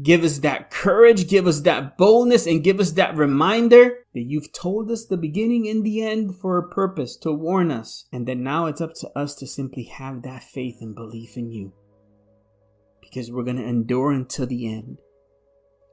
give 0.00 0.22
us 0.22 0.38
that 0.38 0.70
courage, 0.70 1.26
give 1.26 1.48
us 1.48 1.62
that 1.62 1.98
boldness, 1.98 2.46
and 2.46 2.62
give 2.62 2.78
us 2.78 2.92
that 2.92 3.16
reminder 3.16 4.04
that 4.14 4.22
you've 4.22 4.52
told 4.52 4.88
us 4.88 5.04
the 5.04 5.16
beginning 5.16 5.66
and 5.66 5.84
the 5.84 6.00
end 6.00 6.36
for 6.36 6.58
a 6.58 6.68
purpose 6.68 7.16
to 7.16 7.32
warn 7.32 7.72
us. 7.72 8.06
And 8.12 8.28
that 8.28 8.38
now 8.38 8.66
it's 8.66 8.80
up 8.80 8.94
to 9.00 9.18
us 9.18 9.34
to 9.36 9.48
simply 9.48 9.82
have 9.84 10.22
that 10.22 10.44
faith 10.44 10.76
and 10.80 10.94
belief 10.94 11.36
in 11.36 11.50
you. 11.50 11.72
Because 13.00 13.32
we're 13.32 13.42
going 13.42 13.56
to 13.56 13.64
endure 13.64 14.12
until 14.12 14.46
the 14.46 14.72
end. 14.72 15.00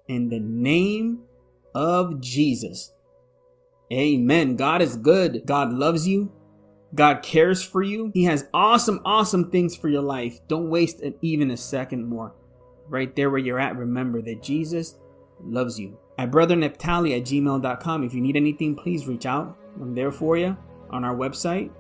In 0.07 0.29
the 0.29 0.39
name 0.39 1.23
of 1.73 2.21
Jesus. 2.21 2.93
Amen. 3.91 4.55
God 4.55 4.81
is 4.81 4.95
good. 4.95 5.43
God 5.45 5.73
loves 5.73 6.07
you. 6.07 6.31
God 6.95 7.23
cares 7.23 7.63
for 7.63 7.81
you. 7.81 8.11
He 8.13 8.23
has 8.25 8.47
awesome, 8.53 9.01
awesome 9.03 9.49
things 9.49 9.75
for 9.75 9.89
your 9.89 10.01
life. 10.01 10.39
Don't 10.47 10.69
waste 10.69 11.01
an, 11.01 11.15
even 11.21 11.51
a 11.51 11.57
second 11.57 12.07
more. 12.07 12.35
Right 12.87 13.15
there 13.15 13.29
where 13.29 13.39
you're 13.39 13.59
at, 13.59 13.77
remember 13.77 14.21
that 14.21 14.43
Jesus 14.43 14.95
loves 15.41 15.79
you. 15.79 15.97
At 16.17 16.31
brotherneptali 16.31 17.17
at 17.17 17.23
gmail.com. 17.23 18.03
If 18.03 18.13
you 18.13 18.21
need 18.21 18.35
anything, 18.35 18.75
please 18.75 19.07
reach 19.07 19.25
out. 19.25 19.57
I'm 19.81 19.95
there 19.95 20.11
for 20.11 20.37
you 20.37 20.55
on 20.91 21.03
our 21.03 21.15
website. 21.15 21.71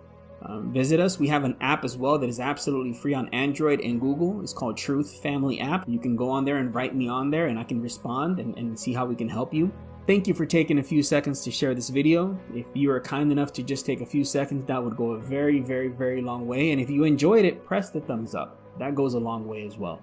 Um, 0.45 0.73
visit 0.73 0.99
us. 0.99 1.19
We 1.19 1.27
have 1.29 1.45
an 1.45 1.55
app 1.61 1.85
as 1.85 1.97
well 1.97 2.17
that 2.19 2.29
is 2.29 2.39
absolutely 2.39 2.93
free 2.93 3.13
on 3.13 3.29
Android 3.29 3.79
and 3.79 3.99
Google. 3.99 4.41
It's 4.41 4.53
called 4.53 4.75
Truth 4.77 5.21
Family 5.21 5.59
App. 5.59 5.87
You 5.87 5.99
can 5.99 6.15
go 6.15 6.29
on 6.29 6.43
there 6.43 6.57
and 6.57 6.73
write 6.75 6.95
me 6.95 7.07
on 7.07 7.29
there, 7.29 7.47
and 7.47 7.57
I 7.57 7.63
can 7.63 7.81
respond 7.81 8.39
and, 8.39 8.57
and 8.57 8.77
see 8.77 8.93
how 8.93 9.05
we 9.05 9.15
can 9.15 9.29
help 9.29 9.53
you. 9.53 9.71
Thank 10.05 10.27
you 10.27 10.33
for 10.33 10.45
taking 10.45 10.79
a 10.79 10.83
few 10.83 11.01
seconds 11.01 11.45
to 11.45 11.51
share 11.51 11.73
this 11.73 11.87
video. 11.87 12.37
If 12.53 12.65
you 12.73 12.91
are 12.91 12.99
kind 12.99 13.31
enough 13.31 13.53
to 13.53 13.63
just 13.63 13.85
take 13.85 14.01
a 14.01 14.05
few 14.05 14.25
seconds, 14.25 14.67
that 14.67 14.83
would 14.83 14.97
go 14.97 15.11
a 15.11 15.17
very, 15.17 15.61
very, 15.61 15.87
very 15.87 16.21
long 16.21 16.45
way. 16.45 16.71
And 16.71 16.81
if 16.81 16.89
you 16.89 17.05
enjoyed 17.05 17.45
it, 17.45 17.63
press 17.63 17.89
the 17.89 18.01
thumbs 18.01 18.35
up. 18.35 18.59
That 18.79 18.95
goes 18.95 19.13
a 19.13 19.19
long 19.19 19.47
way 19.47 19.65
as 19.65 19.77
well. 19.77 20.01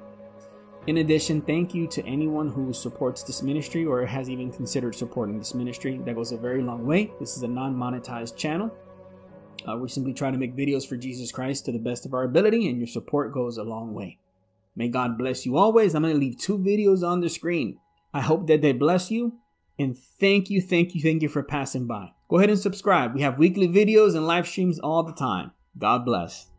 In 0.87 0.99
addition, 0.99 1.43
thank 1.43 1.75
you 1.75 1.87
to 1.89 2.03
anyone 2.07 2.49
who 2.49 2.73
supports 2.73 3.23
this 3.23 3.43
ministry 3.43 3.85
or 3.85 4.07
has 4.07 4.31
even 4.31 4.51
considered 4.51 4.95
supporting 4.95 5.39
this 5.39 5.55
ministry. 5.55 5.99
That 5.99 6.15
goes 6.15 6.33
a 6.33 6.39
very 6.39 6.63
long 6.63 6.87
way. 6.87 7.13
This 7.21 7.37
is 7.37 7.43
a 7.43 7.49
non 7.49 7.77
monetized 7.77 8.37
channel. 8.37 8.75
Uh, 9.69 9.77
we 9.77 9.89
simply 9.89 10.15
try 10.15 10.31
to 10.31 10.39
make 10.39 10.57
videos 10.57 10.87
for 10.87 10.97
Jesus 10.97 11.33
Christ 11.33 11.65
to 11.65 11.73
the 11.73 11.79
best 11.79 12.07
of 12.07 12.15
our 12.15 12.25
ability, 12.25 12.69
and 12.69 12.79
your 12.79 12.87
support 12.87 13.33
goes 13.33 13.59
a 13.59 13.63
long 13.63 13.95
way. 13.95 14.19
May 14.75 14.89
God 14.89 15.19
bless 15.19 15.45
you 15.45 15.57
always. 15.57 15.95
I'm 15.95 16.03
going 16.03 16.15
to 16.15 16.21
leave 16.21 16.39
two 16.39 16.59
videos 16.59 17.07
on 17.07 17.21
the 17.21 17.29
screen. 17.29 17.79
I 18.15 18.21
hope 18.21 18.47
that 18.47 18.63
they 18.63 18.73
bless 18.73 19.11
you. 19.11 19.35
And 19.79 19.97
thank 19.97 20.51
you, 20.51 20.61
thank 20.61 20.95
you, 20.95 21.03
thank 21.03 21.23
you 21.23 21.29
for 21.29 21.43
passing 21.43 21.87
by. 21.87 22.13
Go 22.29 22.39
ahead 22.39 22.51
and 22.51 22.59
subscribe. 22.59 23.15
We 23.15 23.23
have 23.23 23.39
weekly 23.39 23.69
videos 23.69 24.15
and 24.15 24.27
live 24.27 24.47
streams 24.47 24.79
all 24.79 25.03
the 25.03 25.13
time. 25.13 25.53
God 25.79 26.05
bless. 26.05 26.50